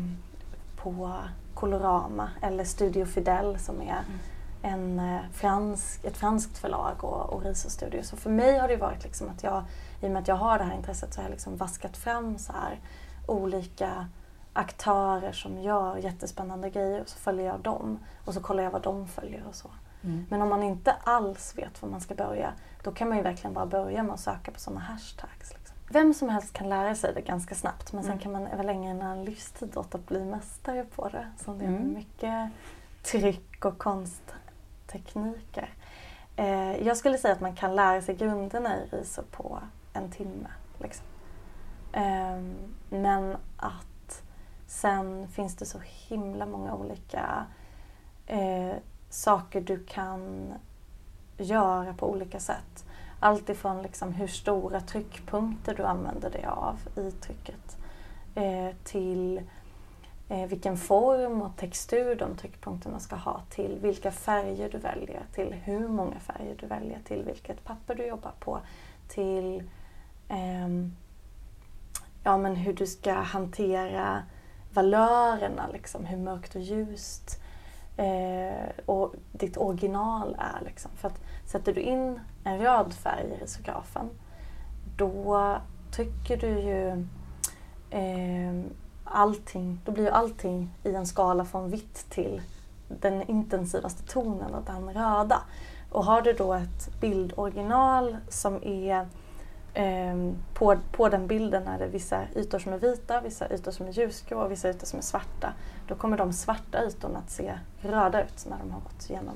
på 0.75 1.13
Colorama 1.53 2.29
eller 2.41 2.63
Studio 2.63 3.05
Fidel 3.05 3.59
som 3.59 3.81
är 3.81 4.03
mm. 4.03 4.19
en, 4.61 4.99
eh, 4.99 5.21
fransk, 5.33 6.05
ett 6.05 6.17
franskt 6.17 6.57
förlag 6.57 7.03
och, 7.03 7.33
och 7.33 7.43
risorstudio. 7.43 8.03
Så 8.03 8.17
för 8.17 8.29
mig 8.29 8.57
har 8.57 8.67
det 8.67 8.77
varit 8.77 9.03
liksom 9.03 9.29
att 9.29 9.43
jag, 9.43 9.63
i 10.01 10.07
och 10.07 10.11
med 10.11 10.21
att 10.21 10.27
jag 10.27 10.35
har 10.35 10.57
det 10.57 10.63
här 10.63 10.75
intresset, 10.75 11.13
så 11.13 11.19
har 11.19 11.23
jag 11.23 11.31
liksom 11.31 11.57
vaskat 11.57 11.97
fram 11.97 12.37
så 12.37 12.53
här 12.53 12.79
olika 13.27 14.07
aktörer 14.59 15.31
som 15.31 15.61
gör 15.61 15.97
jättespännande 15.97 16.69
grejer 16.69 17.01
och 17.01 17.09
så 17.09 17.17
följer 17.17 17.45
jag 17.45 17.59
dem 17.59 17.99
och 18.25 18.33
så 18.33 18.41
kollar 18.41 18.63
jag 18.63 18.71
vad 18.71 18.81
de 18.81 19.07
följer 19.07 19.43
och 19.49 19.55
så. 19.55 19.69
Mm. 20.03 20.25
Men 20.29 20.41
om 20.41 20.49
man 20.49 20.63
inte 20.63 20.91
alls 21.03 21.57
vet 21.57 21.81
var 21.81 21.89
man 21.89 22.01
ska 22.01 22.15
börja, 22.15 22.53
då 22.83 22.91
kan 22.91 23.07
man 23.09 23.17
ju 23.17 23.23
verkligen 23.23 23.53
bara 23.53 23.65
börja 23.65 24.03
med 24.03 24.13
att 24.13 24.19
söka 24.19 24.51
på 24.51 24.59
sådana 24.59 24.79
hashtags. 24.79 25.53
Liksom. 25.53 25.75
Vem 25.89 26.13
som 26.13 26.29
helst 26.29 26.53
kan 26.53 26.69
lära 26.69 26.95
sig 26.95 27.13
det 27.13 27.21
ganska 27.21 27.55
snabbt 27.55 27.93
men 27.93 28.03
sen 28.03 28.11
mm. 28.11 28.23
kan 28.23 28.31
man 28.31 28.47
över 28.47 28.63
längre 28.63 28.91
en 28.91 29.25
livstid 29.25 29.77
åt 29.77 29.95
att 29.95 30.07
bli 30.07 30.25
mästare 30.25 30.85
på 30.95 31.09
det. 31.09 31.27
Som 31.37 31.57
det 31.57 31.65
är 31.65 31.69
mm. 31.69 31.93
mycket 31.93 32.49
tryck 33.03 33.65
och 33.65 33.77
konsttekniker. 33.77 35.73
Eh, 36.35 36.87
jag 36.87 36.97
skulle 36.97 37.17
säga 37.17 37.33
att 37.33 37.41
man 37.41 37.55
kan 37.55 37.75
lära 37.75 38.01
sig 38.01 38.15
grunderna 38.15 38.77
i 38.77 38.87
RISO 38.91 39.21
på 39.31 39.59
en 39.93 40.11
timme. 40.11 40.49
Liksom. 40.77 41.05
Eh, 41.93 42.39
men 42.89 43.37
att 43.57 43.88
sen 44.69 45.27
finns 45.27 45.55
det 45.55 45.65
så 45.65 45.79
himla 45.83 46.45
många 46.45 46.75
olika 46.75 47.45
eh, 48.27 48.75
saker 49.09 49.61
du 49.61 49.85
kan 49.85 50.53
göra 51.37 51.93
på 51.93 52.11
olika 52.11 52.39
sätt. 52.39 52.85
Allt 53.19 53.49
ifrån 53.49 53.81
liksom 53.81 54.13
hur 54.13 54.27
stora 54.27 54.81
tryckpunkter 54.81 55.75
du 55.75 55.83
använder 55.83 56.29
dig 56.29 56.45
av 56.45 56.79
i 56.95 57.11
trycket 57.11 57.77
eh, 58.35 58.75
till 58.83 59.41
eh, 60.29 60.45
vilken 60.45 60.77
form 60.77 61.41
och 61.41 61.57
textur 61.57 62.15
de 62.15 62.35
tryckpunkterna 62.37 62.99
ska 62.99 63.15
ha 63.15 63.41
till 63.49 63.79
vilka 63.81 64.11
färger 64.11 64.69
du 64.69 64.77
väljer, 64.77 65.23
till 65.33 65.53
hur 65.53 65.87
många 65.87 66.19
färger 66.19 66.55
du 66.59 66.67
väljer, 66.67 66.99
till 67.03 67.23
vilket 67.23 67.63
papper 67.63 67.95
du 67.95 68.05
jobbar 68.05 68.33
på, 68.39 68.59
till 69.07 69.63
eh, 70.27 70.67
ja, 72.23 72.37
men 72.37 72.55
hur 72.55 72.73
du 72.73 72.87
ska 72.87 73.13
hantera 73.13 74.23
valörerna, 74.73 75.67
liksom, 75.73 76.05
hur 76.05 76.17
mörkt 76.17 76.55
och 76.55 76.61
ljust 76.61 77.41
eh, 77.97 78.69
och 78.85 79.13
ditt 79.31 79.57
original 79.57 80.37
är. 80.39 80.65
Liksom. 80.65 80.91
För 80.95 81.07
att 81.07 81.21
sätter 81.45 81.73
du 81.73 81.81
in 81.81 82.19
en 82.43 82.59
röd 82.59 82.93
färg 82.93 83.25
i 83.25 83.43
risografen 83.43 84.09
då 84.99 85.57
trycker 85.91 86.37
du 86.37 86.59
ju 86.59 86.89
eh, 87.89 88.71
allting, 89.03 89.81
då 89.85 89.91
blir 89.91 90.03
ju 90.03 90.09
allting 90.09 90.69
i 90.83 90.93
en 90.93 91.05
skala 91.05 91.45
från 91.45 91.69
vitt 91.69 92.09
till 92.09 92.41
den 92.87 93.21
intensivaste 93.21 94.03
tonen 94.03 94.55
den 94.65 94.93
röda. 94.93 95.41
Och 95.91 96.05
har 96.05 96.21
du 96.21 96.33
då 96.33 96.53
ett 96.53 96.99
bildoriginal 97.01 98.17
som 98.29 98.63
är 98.63 99.07
Ehm, 99.73 100.37
på, 100.53 100.79
på 100.91 101.09
den 101.09 101.27
bilden 101.27 101.67
är 101.67 101.79
det 101.79 101.87
vissa 101.87 102.23
ytor 102.35 102.59
som 102.59 102.73
är 102.73 102.77
vita, 102.77 103.21
vissa 103.21 103.53
ytor 103.53 103.71
som 103.71 103.87
är 103.87 103.91
ljusgrå 103.91 104.41
och 104.41 104.51
vissa 104.51 104.69
ytor 104.69 104.85
som 104.85 104.99
är 104.99 105.03
svarta. 105.03 105.53
Då 105.87 105.95
kommer 105.95 106.17
de 106.17 106.33
svarta 106.33 106.85
ytorna 106.85 107.19
att 107.19 107.29
se 107.29 107.59
röda 107.81 108.23
ut 108.23 108.45
när 108.49 108.57
de 108.57 108.71
har 108.71 108.81
gått 108.81 109.09
igenom 109.09 109.35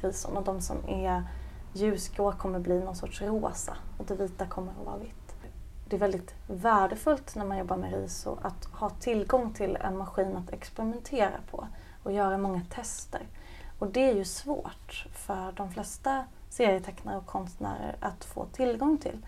rison. 0.00 0.36
och 0.36 0.44
de 0.44 0.60
som 0.60 0.76
är 0.88 1.22
ljusgrå 1.72 2.32
kommer 2.32 2.58
bli 2.58 2.84
någon 2.84 2.96
sorts 2.96 3.22
rosa 3.22 3.76
och 3.98 4.04
det 4.06 4.14
vita 4.14 4.46
kommer 4.46 4.72
att 4.80 4.86
vara 4.86 4.96
vitt. 4.96 5.34
Det 5.88 5.96
är 5.96 6.00
väldigt 6.00 6.34
värdefullt 6.46 7.34
när 7.36 7.44
man 7.44 7.58
jobbar 7.58 7.76
med 7.76 7.92
RISO 7.92 8.38
att 8.42 8.64
ha 8.64 8.90
tillgång 8.90 9.54
till 9.54 9.76
en 9.80 9.96
maskin 9.96 10.36
att 10.36 10.52
experimentera 10.52 11.38
på 11.50 11.66
och 12.02 12.12
göra 12.12 12.38
många 12.38 12.60
tester. 12.70 13.22
Och 13.78 13.86
det 13.86 14.10
är 14.10 14.14
ju 14.14 14.24
svårt 14.24 15.06
för 15.12 15.52
de 15.52 15.70
flesta 15.70 16.24
serietecknare 16.48 17.16
och 17.16 17.26
konstnärer 17.26 17.96
att 18.00 18.24
få 18.24 18.44
tillgång 18.44 18.98
till. 18.98 19.26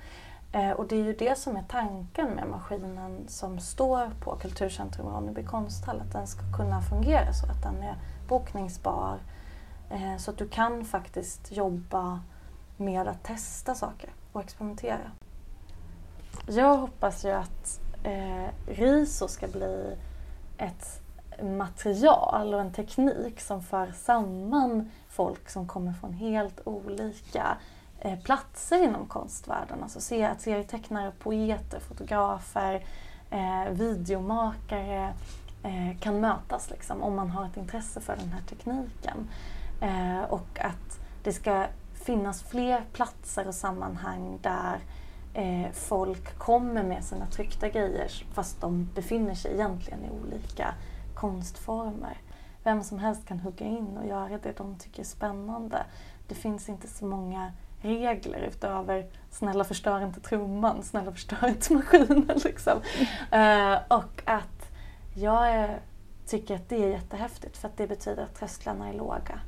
Eh, 0.53 0.71
och 0.71 0.89
det 0.89 0.97
är 0.97 1.05
ju 1.05 1.13
det 1.13 1.39
som 1.39 1.57
är 1.57 1.65
tanken 1.69 2.29
med 2.29 2.47
maskinen 2.49 3.25
som 3.29 3.61
står 3.61 4.11
på 4.21 4.37
Kulturcentrum 4.37 5.07
Ronneby 5.07 5.43
konsthall, 5.43 6.01
att 6.01 6.13
den 6.13 6.27
ska 6.27 6.41
kunna 6.57 6.83
fungera 6.83 7.33
så 7.33 7.47
att 7.47 7.63
den 7.63 7.83
är 7.83 7.97
bokningsbar, 8.29 9.19
eh, 9.91 10.17
så 10.17 10.31
att 10.31 10.39
du 10.39 10.49
kan 10.49 10.85
faktiskt 10.85 11.53
jobba 11.53 12.21
med 12.77 13.09
att 13.09 13.23
testa 13.23 13.75
saker 13.75 14.11
och 14.33 14.41
experimentera. 14.41 15.11
Jag 16.49 16.77
hoppas 16.77 17.25
ju 17.25 17.31
att 17.31 17.81
eh, 18.05 18.49
RISO 18.67 19.29
ska 19.29 19.49
bli 19.49 19.97
ett 20.59 21.03
material 21.43 22.55
och 22.55 22.61
en 22.61 22.73
teknik 22.73 23.41
som 23.41 23.63
för 23.63 23.93
samman 23.93 24.91
folk 25.09 25.51
som 25.51 25.69
kommer 25.69 25.93
från 25.93 26.13
helt 26.13 26.61
olika 26.65 27.43
eh, 27.43 27.78
Eh, 28.01 28.19
platser 28.19 28.85
inom 28.85 29.07
konstvärlden. 29.07 29.83
Alltså 29.83 30.01
se 30.01 30.25
att 30.25 30.41
serietecknare, 30.41 31.13
poeter, 31.19 31.81
fotografer, 31.81 32.85
eh, 33.31 33.71
videomakare 33.71 35.15
eh, 35.63 35.99
kan 36.01 36.21
mötas 36.21 36.71
liksom, 36.71 37.03
om 37.03 37.17
man 37.17 37.31
har 37.31 37.47
ett 37.47 37.57
intresse 37.57 38.01
för 38.01 38.17
den 38.17 38.29
här 38.29 38.43
tekniken. 38.43 39.29
Eh, 39.81 40.23
och 40.31 40.61
att 40.61 41.01
det 41.23 41.33
ska 41.33 41.67
finnas 41.95 42.43
fler 42.43 42.85
platser 42.93 43.49
och 43.49 43.55
sammanhang 43.55 44.39
där 44.43 44.79
eh, 45.35 45.73
folk 45.73 46.39
kommer 46.39 46.83
med 46.83 47.05
sina 47.05 47.27
tryckta 47.27 47.69
grejer 47.69 48.11
fast 48.33 48.61
de 48.61 48.89
befinner 48.95 49.35
sig 49.35 49.53
egentligen 49.53 50.05
i 50.05 50.11
olika 50.11 50.75
konstformer. 51.15 52.19
Vem 52.65 52.83
som 52.83 52.99
helst 52.99 53.27
kan 53.27 53.41
hugga 53.41 53.67
in 53.67 53.99
och 53.99 54.07
göra 54.07 54.39
det 54.43 54.57
de 54.57 54.77
tycker 54.79 55.01
är 55.01 55.07
spännande. 55.07 55.87
Det 56.29 56.35
finns 56.35 56.69
inte 56.69 56.89
så 56.89 57.05
många 57.05 57.53
regler 57.81 58.41
utöver 58.41 59.07
snälla 59.31 59.65
förstör 59.65 60.05
inte 60.05 60.21
trumman, 60.21 60.83
snälla 60.83 61.13
förstör 61.13 61.49
inte 61.49 61.75
maskinen. 61.75 62.31
Liksom. 62.45 62.79
Uh, 63.35 63.79
och 63.89 64.23
att 64.25 64.71
jag 65.15 65.51
är 65.51 65.81
tycker 66.27 66.55
att 66.55 66.69
det 66.69 66.85
är 66.85 66.89
jättehäftigt 66.89 67.57
för 67.57 67.69
att 67.69 67.77
det 67.77 67.87
betyder 67.87 68.23
att 68.23 68.35
trösklarna 68.35 68.89
är 68.89 68.93
låga 68.93 69.41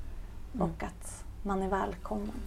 Mm. 0.55 0.71
och 0.71 0.83
att 0.83 1.25
man 1.43 1.63
är 1.63 1.69
välkommen. 1.69 2.41